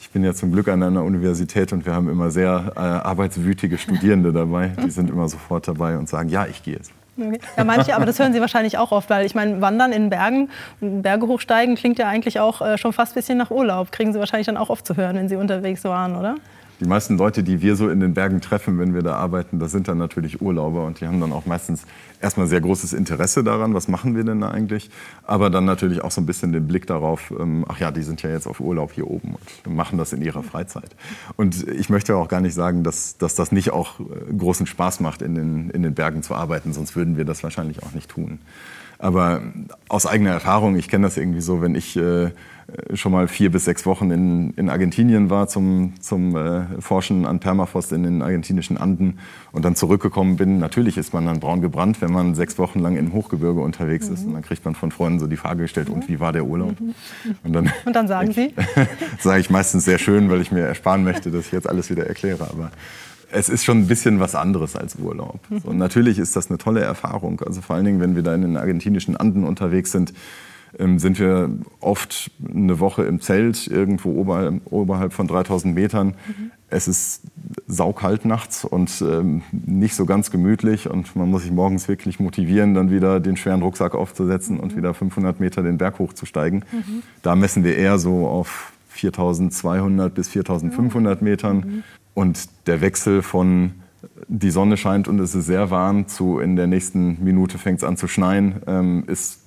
Ich 0.00 0.10
bin 0.10 0.24
ja 0.24 0.34
zum 0.34 0.52
Glück 0.52 0.68
an 0.68 0.82
einer 0.82 1.04
Universität 1.04 1.72
und 1.72 1.86
wir 1.86 1.94
haben 1.94 2.08
immer 2.08 2.30
sehr 2.30 2.72
äh, 2.74 2.80
arbeitswütige 2.80 3.78
Studierende 3.78 4.32
dabei. 4.32 4.72
Die 4.84 4.90
sind 4.90 5.10
immer 5.10 5.28
sofort 5.28 5.68
dabei 5.68 5.96
und 5.96 6.08
sagen, 6.08 6.28
ja, 6.28 6.46
ich 6.46 6.62
gehe 6.62 6.74
jetzt. 6.74 6.92
Okay. 7.18 7.38
Ja, 7.56 7.64
manche, 7.64 7.94
aber 7.94 8.04
das 8.04 8.18
hören 8.18 8.32
Sie 8.32 8.40
wahrscheinlich 8.40 8.78
auch 8.78 8.92
oft, 8.92 9.08
weil 9.10 9.24
ich 9.24 9.34
meine, 9.34 9.60
Wandern 9.60 9.92
in 9.92 10.10
Bergen, 10.10 10.50
Berge 10.80 11.26
hochsteigen 11.26 11.74
klingt 11.74 11.98
ja 11.98 12.08
eigentlich 12.08 12.40
auch 12.40 12.60
äh, 12.60 12.78
schon 12.78 12.92
fast 12.92 13.12
ein 13.12 13.14
bisschen 13.16 13.38
nach 13.38 13.50
Urlaub. 13.50 13.92
Kriegen 13.92 14.12
Sie 14.12 14.18
wahrscheinlich 14.18 14.46
dann 14.46 14.56
auch 14.56 14.70
oft 14.70 14.86
zu 14.86 14.96
hören, 14.96 15.16
wenn 15.16 15.28
Sie 15.28 15.36
unterwegs 15.36 15.84
waren, 15.84 16.16
oder? 16.16 16.36
Die 16.80 16.84
meisten 16.86 17.16
Leute, 17.16 17.42
die 17.42 17.62
wir 17.62 17.76
so 17.76 17.88
in 17.88 18.00
den 18.00 18.14
Bergen 18.14 18.40
treffen, 18.40 18.78
wenn 18.78 18.94
wir 18.94 19.02
da 19.02 19.14
arbeiten, 19.14 19.58
das 19.58 19.72
sind 19.72 19.88
dann 19.88 19.98
natürlich 19.98 20.42
Urlauber 20.42 20.84
und 20.84 21.00
die 21.00 21.06
haben 21.06 21.20
dann 21.20 21.32
auch 21.32 21.46
meistens 21.46 21.82
erstmal 22.20 22.46
sehr 22.46 22.60
großes 22.60 22.92
Interesse 22.92 23.42
daran, 23.42 23.72
was 23.74 23.88
machen 23.88 24.14
wir 24.14 24.24
denn 24.24 24.40
da 24.40 24.50
eigentlich, 24.50 24.90
aber 25.24 25.48
dann 25.48 25.64
natürlich 25.64 26.02
auch 26.02 26.10
so 26.10 26.20
ein 26.20 26.26
bisschen 26.26 26.52
den 26.52 26.66
Blick 26.66 26.86
darauf, 26.86 27.32
ähm, 27.38 27.64
ach 27.68 27.78
ja, 27.78 27.90
die 27.90 28.02
sind 28.02 28.22
ja 28.22 28.30
jetzt 28.30 28.46
auf 28.46 28.60
Urlaub 28.60 28.92
hier 28.92 29.06
oben 29.06 29.36
und 29.64 29.74
machen 29.74 29.98
das 29.98 30.12
in 30.12 30.22
ihrer 30.22 30.42
Freizeit. 30.42 30.94
Und 31.36 31.66
ich 31.68 31.88
möchte 31.88 32.16
auch 32.16 32.28
gar 32.28 32.40
nicht 32.40 32.54
sagen, 32.54 32.82
dass, 32.82 33.16
dass 33.16 33.34
das 33.34 33.52
nicht 33.52 33.70
auch 33.70 34.00
äh, 34.00 34.04
großen 34.36 34.66
Spaß 34.66 35.00
macht, 35.00 35.22
in 35.22 35.34
den, 35.34 35.70
in 35.70 35.82
den 35.82 35.94
Bergen 35.94 36.22
zu 36.22 36.34
arbeiten, 36.34 36.72
sonst 36.72 36.96
würden 36.96 37.16
wir 37.16 37.24
das 37.24 37.42
wahrscheinlich 37.42 37.82
auch 37.82 37.92
nicht 37.92 38.10
tun. 38.10 38.38
Aber 38.98 39.42
aus 39.88 40.06
eigener 40.06 40.30
Erfahrung, 40.30 40.76
ich 40.76 40.88
kenne 40.88 41.06
das 41.06 41.16
irgendwie 41.16 41.42
so, 41.42 41.60
wenn 41.60 41.74
ich 41.74 41.96
äh, 41.96 42.30
schon 42.94 43.12
mal 43.12 43.28
vier 43.28 43.50
bis 43.50 43.64
sechs 43.64 43.86
Wochen 43.86 44.10
in, 44.10 44.50
in 44.54 44.68
Argentinien 44.68 45.30
war 45.30 45.46
zum, 45.46 45.94
zum 46.00 46.34
äh, 46.36 46.80
Forschen 46.80 47.24
an 47.24 47.38
Permafrost 47.38 47.92
in 47.92 48.02
den 48.02 48.22
argentinischen 48.22 48.76
Anden 48.76 49.18
und 49.52 49.64
dann 49.64 49.76
zurückgekommen 49.76 50.36
bin. 50.36 50.58
Natürlich 50.58 50.96
ist 50.96 51.14
man 51.14 51.26
dann 51.26 51.38
braun 51.38 51.60
gebrannt, 51.60 52.00
wenn 52.00 52.12
man 52.12 52.34
sechs 52.34 52.58
Wochen 52.58 52.80
lang 52.80 52.96
im 52.96 53.12
Hochgebirge 53.12 53.60
unterwegs 53.60 54.08
mhm. 54.08 54.14
ist. 54.14 54.24
Und 54.24 54.34
dann 54.34 54.42
kriegt 54.42 54.64
man 54.64 54.74
von 54.74 54.90
Freunden 54.90 55.20
so 55.20 55.26
die 55.28 55.36
Frage 55.36 55.62
gestellt, 55.62 55.88
und 55.88 56.08
wie 56.08 56.18
war 56.18 56.32
der 56.32 56.44
Urlaub? 56.44 56.80
Mhm. 56.80 56.94
Und, 57.44 57.52
dann, 57.52 57.72
und 57.84 57.94
dann 57.94 58.08
sagen 58.08 58.32
Sie? 58.34 58.52
sage 59.20 59.40
ich 59.40 59.50
meistens 59.50 59.84
sehr 59.84 59.98
schön, 59.98 60.28
weil 60.28 60.40
ich 60.40 60.50
mir 60.50 60.62
ersparen 60.62 61.04
möchte, 61.04 61.30
dass 61.30 61.46
ich 61.46 61.52
jetzt 61.52 61.68
alles 61.68 61.88
wieder 61.88 62.06
erkläre. 62.06 62.48
Aber 62.50 62.72
es 63.30 63.48
ist 63.48 63.64
schon 63.64 63.78
ein 63.78 63.86
bisschen 63.86 64.18
was 64.18 64.34
anderes 64.34 64.74
als 64.74 64.96
Urlaub. 64.96 65.40
Mhm. 65.50 65.58
Und 65.64 65.78
natürlich 65.78 66.18
ist 66.18 66.34
das 66.34 66.48
eine 66.48 66.58
tolle 66.58 66.80
Erfahrung. 66.80 67.40
Also 67.46 67.60
vor 67.60 67.76
allen 67.76 67.84
Dingen, 67.84 68.00
wenn 68.00 68.16
wir 68.16 68.22
da 68.22 68.34
in 68.34 68.42
den 68.42 68.56
argentinischen 68.56 69.16
Anden 69.16 69.44
unterwegs 69.44 69.92
sind, 69.92 70.12
sind 70.78 71.18
wir 71.18 71.50
oft 71.80 72.30
eine 72.46 72.80
Woche 72.80 73.04
im 73.04 73.20
Zelt, 73.20 73.66
irgendwo 73.66 74.12
oberhalb, 74.12 74.60
oberhalb 74.70 75.12
von 75.12 75.26
3000 75.26 75.74
Metern. 75.74 76.08
Mhm. 76.08 76.50
Es 76.68 76.88
ist 76.88 77.22
saukalt 77.66 78.24
nachts 78.24 78.64
und 78.64 79.00
ähm, 79.00 79.42
nicht 79.52 79.94
so 79.94 80.04
ganz 80.04 80.30
gemütlich 80.30 80.90
und 80.90 81.14
man 81.16 81.30
muss 81.30 81.42
sich 81.42 81.52
morgens 81.52 81.88
wirklich 81.88 82.18
motivieren, 82.18 82.74
dann 82.74 82.90
wieder 82.90 83.20
den 83.20 83.36
schweren 83.36 83.62
Rucksack 83.62 83.94
aufzusetzen 83.94 84.56
mhm. 84.56 84.62
und 84.62 84.76
wieder 84.76 84.92
500 84.92 85.40
Meter 85.40 85.62
den 85.62 85.78
Berg 85.78 85.98
hochzusteigen. 85.98 86.64
Mhm. 86.72 87.02
Da 87.22 87.36
messen 87.36 87.64
wir 87.64 87.76
eher 87.76 87.98
so 87.98 88.26
auf 88.26 88.72
4200 88.88 90.14
bis 90.14 90.28
4500 90.28 91.22
Metern. 91.22 91.56
Mhm. 91.56 91.82
Und 92.14 92.48
der 92.66 92.80
Wechsel 92.80 93.22
von 93.22 93.72
die 94.28 94.50
Sonne 94.50 94.76
scheint 94.76 95.08
und 95.08 95.18
es 95.20 95.34
ist 95.34 95.46
sehr 95.46 95.70
warm 95.70 96.08
zu 96.08 96.38
in 96.38 96.56
der 96.56 96.66
nächsten 96.66 97.22
Minute 97.22 97.58
fängt 97.58 97.78
es 97.78 97.84
an 97.84 97.96
zu 97.96 98.08
schneien, 98.08 98.56
ähm, 98.66 99.04
ist 99.06 99.40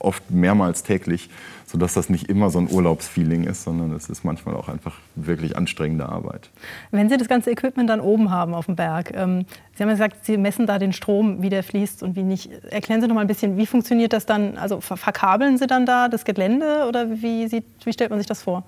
oft 0.00 0.30
mehrmals 0.30 0.82
täglich, 0.82 1.30
sodass 1.66 1.94
das 1.94 2.10
nicht 2.10 2.28
immer 2.28 2.50
so 2.50 2.58
ein 2.58 2.68
Urlaubsfeeling 2.70 3.44
ist, 3.44 3.62
sondern 3.62 3.92
es 3.92 4.08
ist 4.08 4.24
manchmal 4.24 4.56
auch 4.56 4.68
einfach 4.68 4.96
wirklich 5.14 5.56
anstrengende 5.56 6.08
Arbeit. 6.08 6.50
Wenn 6.90 7.08
Sie 7.08 7.16
das 7.16 7.28
ganze 7.28 7.50
Equipment 7.50 7.88
dann 7.88 8.00
oben 8.00 8.30
haben 8.30 8.54
auf 8.54 8.66
dem 8.66 8.76
Berg, 8.76 9.12
ähm, 9.14 9.44
Sie 9.74 9.82
haben 9.82 9.88
ja 9.88 9.94
gesagt, 9.94 10.24
Sie 10.24 10.36
messen 10.36 10.66
da 10.66 10.78
den 10.78 10.92
Strom, 10.92 11.42
wie 11.42 11.48
der 11.48 11.62
fließt 11.62 12.02
und 12.02 12.16
wie 12.16 12.22
nicht. 12.22 12.50
Erklären 12.70 13.00
Sie 13.00 13.06
noch 13.06 13.14
mal 13.14 13.20
ein 13.20 13.28
bisschen, 13.28 13.56
wie 13.56 13.66
funktioniert 13.66 14.12
das 14.12 14.26
dann? 14.26 14.58
Also 14.58 14.80
verkabeln 14.80 15.58
Sie 15.58 15.66
dann 15.66 15.86
da 15.86 16.08
das 16.08 16.24
Gelände 16.24 16.86
oder 16.88 17.22
wie, 17.22 17.46
sieht, 17.46 17.64
wie 17.84 17.92
stellt 17.92 18.10
man 18.10 18.18
sich 18.18 18.26
das 18.26 18.42
vor? 18.42 18.64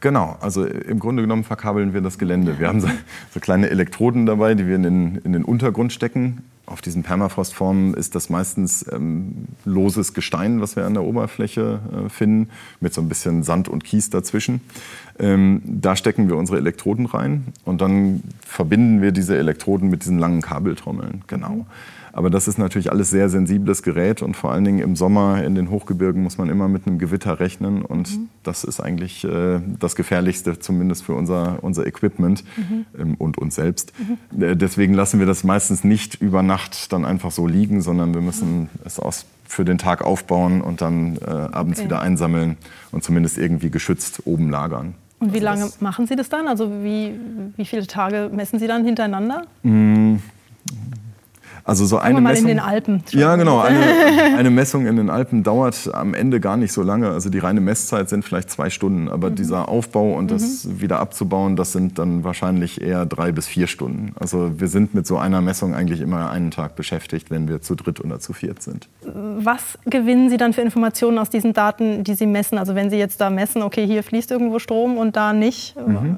Genau, 0.00 0.36
also 0.40 0.64
im 0.64 0.98
Grunde 0.98 1.22
genommen 1.22 1.44
verkabeln 1.44 1.92
wir 1.92 2.00
das 2.00 2.18
Gelände. 2.18 2.58
Wir 2.58 2.68
haben 2.68 2.80
so, 2.80 2.88
so 3.34 3.40
kleine 3.40 3.68
Elektroden 3.68 4.24
dabei, 4.24 4.54
die 4.54 4.66
wir 4.66 4.76
in 4.76 4.82
den, 4.82 5.16
in 5.16 5.32
den 5.34 5.44
Untergrund 5.44 5.92
stecken. 5.92 6.42
Auf 6.66 6.80
diesen 6.80 7.02
Permafrostformen 7.02 7.94
ist 7.94 8.14
das 8.14 8.30
meistens 8.30 8.86
ähm, 8.92 9.46
loses 9.64 10.14
Gestein, 10.14 10.60
was 10.60 10.76
wir 10.76 10.84
an 10.84 10.94
der 10.94 11.02
Oberfläche 11.02 11.80
äh, 11.92 12.08
finden, 12.08 12.50
mit 12.80 12.94
so 12.94 13.00
ein 13.00 13.08
bisschen 13.08 13.42
Sand 13.42 13.68
und 13.68 13.82
Kies 13.82 14.10
dazwischen. 14.10 14.60
Ähm, 15.18 15.62
da 15.64 15.96
stecken 15.96 16.28
wir 16.28 16.36
unsere 16.36 16.58
Elektroden 16.58 17.06
rein 17.06 17.46
und 17.64 17.80
dann 17.80 18.22
verbinden 18.46 19.02
wir 19.02 19.10
diese 19.10 19.36
Elektroden 19.36 19.90
mit 19.90 20.02
diesen 20.02 20.18
langen 20.18 20.42
Kabeltrommeln. 20.42 21.22
Genau. 21.26 21.66
Mhm. 22.10 22.16
Aber 22.16 22.30
das 22.30 22.48
ist 22.48 22.58
natürlich 22.58 22.90
alles 22.90 23.10
sehr 23.10 23.28
sensibles 23.28 23.82
Gerät 23.82 24.22
und 24.22 24.34
vor 24.36 24.52
allen 24.52 24.64
Dingen 24.64 24.80
im 24.80 24.96
Sommer 24.96 25.42
in 25.42 25.54
den 25.54 25.70
Hochgebirgen 25.70 26.22
muss 26.22 26.38
man 26.38 26.48
immer 26.48 26.68
mit 26.68 26.86
einem 26.86 26.98
Gewitter 26.98 27.40
rechnen 27.40 27.82
und 27.82 28.10
mhm. 28.10 28.28
das 28.42 28.64
ist 28.64 28.80
eigentlich 28.80 29.24
äh, 29.24 29.60
das 29.78 29.96
Gefährlichste, 29.96 30.58
zumindest 30.58 31.04
für 31.04 31.14
unser, 31.14 31.62
unser 31.62 31.86
Equipment 31.86 32.44
mhm. 32.56 32.86
ähm, 32.98 33.14
und 33.14 33.38
uns 33.38 33.54
selbst. 33.54 33.92
Mhm. 33.98 34.42
Äh, 34.42 34.56
deswegen 34.56 34.94
lassen 34.94 35.18
wir 35.18 35.26
das 35.26 35.44
meistens 35.44 35.84
nicht 35.84 36.16
über 36.16 36.42
Nacht 36.42 36.92
dann 36.92 37.04
einfach 37.04 37.30
so 37.30 37.46
liegen, 37.46 37.82
sondern 37.82 38.14
wir 38.14 38.20
müssen 38.20 38.68
es 38.84 38.98
aus 38.98 39.26
für 39.46 39.64
den 39.64 39.78
Tag 39.78 40.02
aufbauen 40.02 40.60
und 40.60 40.80
dann 40.80 41.16
äh, 41.16 41.28
abends 41.28 41.80
okay. 41.80 41.88
wieder 41.88 42.00
einsammeln 42.00 42.56
und 42.92 43.02
zumindest 43.02 43.36
irgendwie 43.36 43.70
geschützt 43.70 44.22
oben 44.24 44.48
lagern. 44.48 44.94
Und 45.18 45.34
wie 45.34 45.46
also 45.46 45.62
lange 45.62 45.72
machen 45.80 46.06
Sie 46.06 46.16
das 46.16 46.28
dann? 46.28 46.48
Also 46.48 46.70
wie, 46.82 47.14
wie 47.56 47.64
viele 47.66 47.86
Tage 47.86 48.30
messen 48.32 48.58
Sie 48.58 48.66
dann 48.66 48.84
hintereinander? 48.84 49.42
Also 51.64 51.84
so 51.86 51.98
eine 51.98 52.20
mal 52.20 52.32
Messung. 52.32 52.48
in 52.48 52.56
den 52.56 52.60
Alpen. 52.60 53.02
Ja, 53.10 53.36
genau. 53.36 53.60
Eine, 53.60 53.78
eine, 54.36 54.50
Messung 54.50 54.86
in 54.86 54.96
den 54.96 55.10
Alpen 55.10 55.42
dauert 55.42 55.92
am 55.92 56.14
Ende 56.14 56.40
gar 56.40 56.56
nicht 56.56 56.72
so 56.72 56.82
lange. 56.82 57.10
Also 57.10 57.30
die 57.30 57.38
reine 57.38 57.60
Messzeit 57.60 58.08
sind 58.08 58.24
vielleicht 58.24 58.50
zwei 58.50 58.70
Stunden, 58.70 59.08
aber 59.08 59.30
mhm. 59.30 59.34
dieser 59.36 59.68
Aufbau 59.68 60.14
und 60.14 60.30
das 60.30 60.64
mhm. 60.64 60.80
wieder 60.80 61.00
abzubauen, 61.00 61.56
das 61.56 61.72
sind 61.72 61.98
dann 61.98 62.24
wahrscheinlich 62.24 62.80
eher 62.80 63.06
drei 63.06 63.32
bis 63.32 63.46
vier 63.46 63.66
Stunden. 63.66 64.12
Also 64.18 64.60
wir 64.60 64.68
sind 64.68 64.94
mit 64.94 65.06
so 65.06 65.18
einer 65.18 65.40
Messung 65.40 65.74
eigentlich 65.74 66.00
immer 66.00 66.30
einen 66.30 66.50
Tag 66.50 66.76
beschäftigt, 66.76 67.30
wenn 67.30 67.48
wir 67.48 67.60
zu 67.60 67.74
dritt 67.74 68.00
oder 68.00 68.20
zu 68.20 68.32
viert 68.32 68.62
sind. 68.62 68.88
Was 69.04 69.78
gewinnen 69.86 70.30
Sie 70.30 70.36
dann 70.36 70.52
für 70.52 70.60
Informationen 70.60 71.18
aus 71.18 71.30
diesen 71.30 71.52
Daten, 71.52 72.04
die 72.04 72.14
Sie 72.14 72.26
messen? 72.26 72.58
Also 72.58 72.74
wenn 72.74 72.90
Sie 72.90 72.96
jetzt 72.96 73.20
da 73.20 73.30
messen, 73.30 73.62
okay, 73.62 73.86
hier 73.86 74.02
fließt 74.02 74.30
irgendwo 74.30 74.58
Strom 74.58 74.98
und 74.98 75.16
da 75.16 75.32
nicht, 75.32 75.76
mhm. 75.76 76.16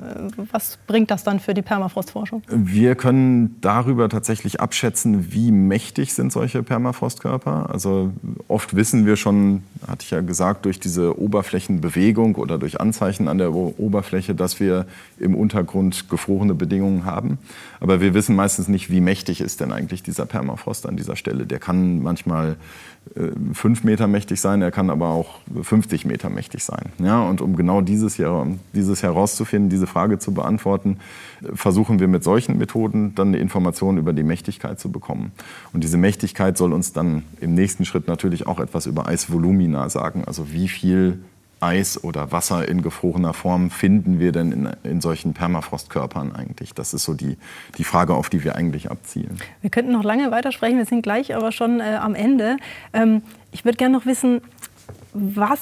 was 0.50 0.78
bringt 0.86 1.10
das 1.10 1.24
dann 1.24 1.40
für 1.40 1.54
die 1.54 1.62
Permafrostforschung? 1.62 2.42
Wir 2.48 2.94
können 2.94 3.56
darüber 3.60 4.08
tatsächlich 4.08 4.60
abschätzen, 4.60 5.31
wie 5.32 5.50
mächtig 5.50 6.14
sind 6.14 6.32
solche 6.32 6.62
Permafrostkörper? 6.62 7.70
Also 7.70 8.12
oft 8.48 8.74
wissen 8.76 9.06
wir 9.06 9.16
schon, 9.16 9.62
hatte 9.86 10.04
ich 10.04 10.10
ja 10.10 10.20
gesagt, 10.20 10.64
durch 10.64 10.80
diese 10.80 11.18
Oberflächenbewegung 11.18 12.36
oder 12.36 12.58
durch 12.58 12.80
Anzeichen 12.80 13.28
an 13.28 13.38
der 13.38 13.52
Oberfläche, 13.52 14.34
dass 14.34 14.60
wir 14.60 14.86
im 15.18 15.34
Untergrund 15.34 16.08
gefrorene 16.08 16.54
Bedingungen 16.54 17.04
haben. 17.04 17.38
Aber 17.80 18.00
wir 18.00 18.14
wissen 18.14 18.36
meistens 18.36 18.68
nicht, 18.68 18.90
wie 18.90 19.00
mächtig 19.00 19.40
ist 19.40 19.60
denn 19.60 19.72
eigentlich 19.72 20.02
dieser 20.02 20.26
Permafrost 20.26 20.86
an 20.86 20.96
dieser 20.96 21.16
Stelle. 21.16 21.46
Der 21.46 21.58
kann 21.58 22.02
manchmal 22.02 22.56
äh, 23.14 23.30
fünf 23.52 23.84
Meter 23.84 24.06
mächtig 24.06 24.40
sein, 24.40 24.62
er 24.62 24.70
kann 24.70 24.90
aber 24.90 25.08
auch 25.08 25.38
50 25.62 26.04
Meter 26.04 26.30
mächtig 26.30 26.64
sein. 26.64 26.92
Ja, 26.98 27.22
und 27.22 27.40
um 27.40 27.56
genau 27.56 27.80
dieses, 27.80 28.14
hier, 28.14 28.46
dieses 28.72 29.02
herauszufinden, 29.02 29.70
diese 29.70 29.86
Frage 29.86 30.18
zu 30.18 30.32
beantworten, 30.32 30.98
versuchen 31.54 32.00
wir 32.00 32.08
mit 32.08 32.24
solchen 32.24 32.58
Methoden 32.58 33.14
dann 33.14 33.28
eine 33.28 33.38
Information 33.38 33.98
über 33.98 34.12
die 34.12 34.22
Mächtigkeit 34.22 34.78
zu 34.78 34.90
bekommen. 34.90 35.21
Und 35.72 35.84
diese 35.84 35.96
Mächtigkeit 35.96 36.56
soll 36.56 36.72
uns 36.72 36.92
dann 36.92 37.22
im 37.40 37.54
nächsten 37.54 37.84
Schritt 37.84 38.08
natürlich 38.08 38.46
auch 38.46 38.58
etwas 38.58 38.86
über 38.86 39.06
Eisvolumina 39.06 39.88
sagen, 39.88 40.24
also 40.26 40.52
wie 40.52 40.68
viel 40.68 41.20
Eis 41.62 42.02
oder 42.02 42.32
Wasser 42.32 42.68
in 42.68 42.82
gefrorener 42.82 43.34
Form 43.34 43.70
finden 43.70 44.18
wir 44.18 44.32
denn 44.32 44.50
in, 44.50 44.68
in 44.82 45.00
solchen 45.00 45.32
Permafrostkörpern 45.32 46.34
eigentlich? 46.34 46.74
Das 46.74 46.92
ist 46.92 47.04
so 47.04 47.14
die, 47.14 47.36
die 47.78 47.84
Frage, 47.84 48.14
auf 48.14 48.28
die 48.28 48.42
wir 48.42 48.56
eigentlich 48.56 48.90
abzielen. 48.90 49.38
Wir 49.60 49.70
könnten 49.70 49.92
noch 49.92 50.02
lange 50.02 50.30
weitersprechen, 50.32 50.78
wir 50.78 50.86
sind 50.86 51.02
gleich 51.02 51.34
aber 51.36 51.52
schon 51.52 51.78
äh, 51.78 51.98
am 52.00 52.16
Ende. 52.16 52.56
Ähm, 52.92 53.22
ich 53.52 53.64
würde 53.64 53.76
gerne 53.76 53.96
noch 53.96 54.06
wissen, 54.06 54.40
was 55.14 55.60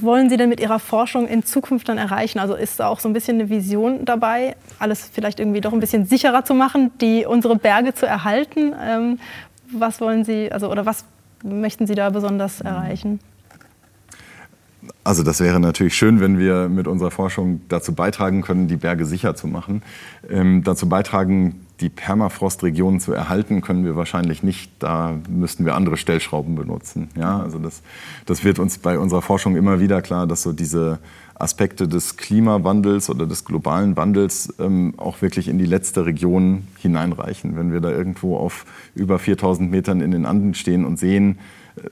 wollen 0.00 0.28
Sie 0.28 0.36
denn 0.36 0.48
mit 0.48 0.60
Ihrer 0.60 0.78
Forschung 0.78 1.28
in 1.28 1.44
Zukunft 1.44 1.88
dann 1.88 1.98
erreichen? 1.98 2.38
Also 2.38 2.54
ist 2.54 2.80
da 2.80 2.88
auch 2.88 3.00
so 3.00 3.08
ein 3.08 3.12
bisschen 3.12 3.36
eine 3.40 3.48
Vision 3.48 4.04
dabei, 4.04 4.56
alles 4.78 5.08
vielleicht 5.12 5.38
irgendwie 5.38 5.60
doch 5.60 5.72
ein 5.72 5.80
bisschen 5.80 6.04
sicherer 6.04 6.44
zu 6.44 6.54
machen, 6.54 6.90
die 7.00 7.24
unsere 7.24 7.56
Berge 7.56 7.94
zu 7.94 8.06
erhalten? 8.06 8.74
Ähm, 8.80 9.18
was 9.70 10.00
wollen 10.00 10.24
Sie, 10.24 10.50
also 10.50 10.70
oder 10.70 10.84
was 10.84 11.04
möchten 11.44 11.86
Sie 11.86 11.94
da 11.94 12.10
besonders 12.10 12.60
erreichen? 12.60 13.20
Also 15.04 15.22
das 15.22 15.40
wäre 15.40 15.60
natürlich 15.60 15.94
schön, 15.94 16.20
wenn 16.20 16.38
wir 16.38 16.68
mit 16.68 16.88
unserer 16.88 17.10
Forschung 17.10 17.60
dazu 17.68 17.94
beitragen 17.94 18.42
können, 18.42 18.68
die 18.68 18.76
Berge 18.76 19.04
sicher 19.06 19.34
zu 19.34 19.46
machen. 19.46 19.82
Ähm, 20.28 20.62
dazu 20.64 20.88
beitragen, 20.88 21.66
die 21.80 21.88
Permafrostregionen 21.88 23.00
zu 23.00 23.12
erhalten, 23.12 23.60
können 23.60 23.84
wir 23.84 23.94
wahrscheinlich 23.94 24.42
nicht. 24.42 24.70
Da 24.78 25.16
müssten 25.28 25.64
wir 25.64 25.74
andere 25.74 25.96
Stellschrauben 25.96 26.54
benutzen. 26.54 27.08
Ja, 27.16 27.40
also 27.40 27.58
das, 27.58 27.82
das 28.26 28.44
wird 28.44 28.58
uns 28.58 28.78
bei 28.78 28.98
unserer 28.98 29.22
Forschung 29.22 29.56
immer 29.56 29.80
wieder 29.80 30.02
klar, 30.02 30.26
dass 30.26 30.42
so 30.42 30.52
diese 30.52 30.98
Aspekte 31.34 31.86
des 31.86 32.16
Klimawandels 32.16 33.10
oder 33.10 33.26
des 33.26 33.44
globalen 33.44 33.96
Wandels 33.96 34.54
ähm, 34.58 34.94
auch 34.96 35.22
wirklich 35.22 35.46
in 35.46 35.58
die 35.58 35.66
letzte 35.66 36.04
Region 36.04 36.66
hineinreichen. 36.78 37.56
Wenn 37.56 37.72
wir 37.72 37.80
da 37.80 37.90
irgendwo 37.90 38.36
auf 38.36 38.66
über 38.94 39.18
4000 39.18 39.70
Metern 39.70 40.00
in 40.00 40.10
den 40.10 40.26
Anden 40.26 40.54
stehen 40.54 40.84
und 40.84 40.98
sehen, 40.98 41.38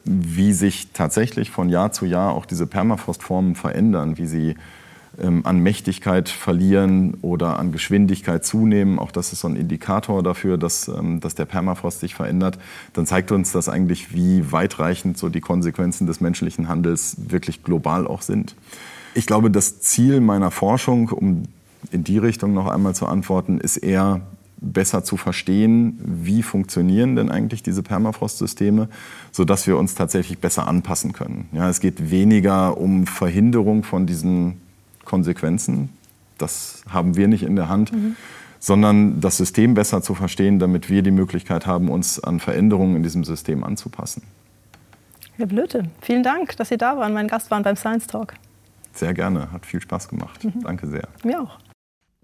wie 0.05 0.53
sich 0.53 0.89
tatsächlich 0.93 1.51
von 1.51 1.69
Jahr 1.69 1.93
zu 1.93 2.07
Jahr 2.07 2.33
auch 2.33 2.45
diese 2.45 2.67
Permafrostformen 2.67 3.55
verändern, 3.55 4.19
wie 4.19 4.27
sie 4.27 4.57
an 5.19 5.61
Mächtigkeit 5.61 6.29
verlieren 6.29 7.15
oder 7.23 7.59
an 7.59 7.73
Geschwindigkeit 7.73 8.45
zunehmen. 8.45 8.99
Auch 8.99 9.11
das 9.11 9.33
ist 9.33 9.41
so 9.41 9.49
ein 9.49 9.57
Indikator 9.57 10.23
dafür, 10.23 10.59
dass, 10.59 10.89
ähm, 10.89 11.21
dass 11.21 11.35
der 11.35 11.47
Permafrost 11.47 12.01
sich 12.01 12.15
verändert. 12.15 12.59
Dann 12.93 13.07
zeigt 13.07 13.33
uns 13.33 13.53
das 13.53 13.69
eigentlich, 13.69 14.15
wie 14.15 14.53
weitreichend 14.53 15.19
so 15.19 15.29
die 15.29 15.41
Konsequenzen 15.41 16.07
des 16.07 16.21
menschlichen 16.21 16.69
Handels 16.69 17.17
wirklich 17.29 17.65
global 17.65 18.07
auch 18.07 18.23
sind. 18.23 18.55
Ich 19.15 19.27
glaube, 19.27 19.51
das 19.51 19.81
Ziel 19.81 20.21
meiner 20.21 20.51
Forschung, 20.51 21.09
um 21.09 21.45
in 21.91 22.05
die 22.05 22.19
Richtung 22.19 22.53
noch 22.53 22.67
einmal 22.67 22.95
zu 22.95 23.07
antworten, 23.07 23.59
ist 23.59 23.79
eher 23.79 24.21
besser 24.59 25.05
zu 25.05 25.17
verstehen, 25.17 25.99
wie 26.05 26.43
funktionieren 26.43 27.17
denn 27.17 27.31
eigentlich 27.31 27.63
diese 27.63 27.83
Permafrostsysteme, 27.83 28.89
sodass 29.31 29.67
wir 29.67 29.77
uns 29.77 29.95
tatsächlich 29.95 30.39
besser 30.39 30.67
anpassen 30.67 31.13
können. 31.13 31.49
Ja, 31.53 31.69
es 31.69 31.81
geht 31.81 32.11
weniger 32.11 32.79
um 32.79 33.07
Verhinderung 33.07 33.83
von 33.83 34.07
diesen 34.07 34.61
Konsequenzen, 35.07 35.89
das 36.39 36.83
haben 36.89 37.17
wir 37.17 37.29
nicht 37.29 37.43
in 37.43 37.57
der 37.57 37.69
Hand, 37.71 37.93
mhm. 37.93 38.17
sondern 38.59 39.21
das 39.21 39.39
System 39.39 39.73
besser 39.75 40.03
zu 40.03 40.15
verstehen, 40.15 40.59
damit 40.59 40.91
wir 40.91 41.03
die 41.03 41.11
Möglichkeit 41.11 41.67
haben, 41.67 41.89
uns 41.89 42.23
an 42.23 42.41
Veränderungen 42.41 42.97
in 42.97 43.03
diesem 43.03 43.25
System 43.25 43.65
anzupassen. 43.65 44.23
Herr 45.39 45.47
Blöte, 45.47 45.85
vielen 46.01 46.23
Dank, 46.23 46.57
dass 46.57 46.69
Sie 46.69 46.77
da 46.77 46.97
waren, 46.97 47.13
mein 47.13 47.29
Gast 47.29 47.51
waren 47.51 47.63
beim 47.63 47.77
Science 47.77 48.07
Talk. 48.07 48.35
Sehr 48.93 49.13
gerne, 49.13 49.53
hat 49.53 49.67
viel 49.67 49.81
Spaß 49.81 50.09
gemacht. 50.09 50.43
Mhm. 50.45 50.63
Danke 50.63 50.87
sehr. 50.87 51.09
Mir 51.25 51.43
auch. 51.43 51.59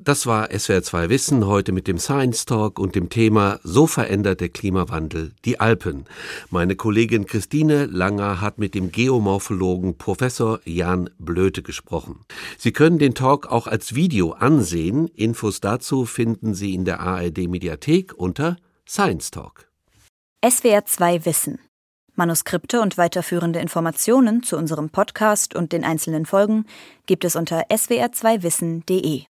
Das 0.05 0.27
war 0.27 0.47
SWR2 0.51 1.11
Wissen 1.11 1.47
heute 1.47 1.71
mit 1.71 1.87
dem 1.87 1.97
Science 1.97 2.45
Talk 2.45 2.81
und 2.81 2.97
dem 2.97 3.09
Thema 3.09 3.61
So 3.63 3.87
verändert 3.87 4.41
der 4.41 4.49
Klimawandel 4.49 5.31
die 5.45 5.61
Alpen. 5.61 6.07
Meine 6.51 6.75
Kollegin 6.75 7.25
Christine 7.27 7.87
Langer 7.87 8.41
hat 8.41 8.59
mit 8.59 8.75
dem 8.75 8.91
Geomorphologen 8.91 9.97
Professor 9.99 10.59
Jan 10.65 11.09
Blöte 11.21 11.63
gesprochen. 11.63 12.19
Sie 12.59 12.73
können 12.73 12.99
den 12.99 13.15
Talk 13.15 13.47
auch 13.47 13.69
als 13.69 13.95
Video 13.95 14.33
ansehen. 14.33 15.07
Infos 15.07 15.61
dazu 15.61 16.05
finden 16.05 16.55
Sie 16.55 16.75
in 16.75 16.85
der 16.85 16.99
ARD 16.99 17.47
Mediathek 17.47 18.13
unter 18.17 18.57
Science 18.89 19.31
Talk. 19.31 19.69
SWR2 20.45 21.27
Wissen. 21.27 21.61
Manuskripte 22.17 22.81
und 22.81 22.99
weiterführende 22.99 23.61
Informationen 23.61 24.43
zu 24.43 24.57
unserem 24.57 24.91
Podcast 24.91 25.55
und 25.55 25.71
den 25.71 25.85
einzelnen 25.85 26.27
Folgen 26.27 26.67
gibt 27.07 27.25
es 27.25 27.37
unter 27.37 27.69
swr2wissen.de. 27.71 29.27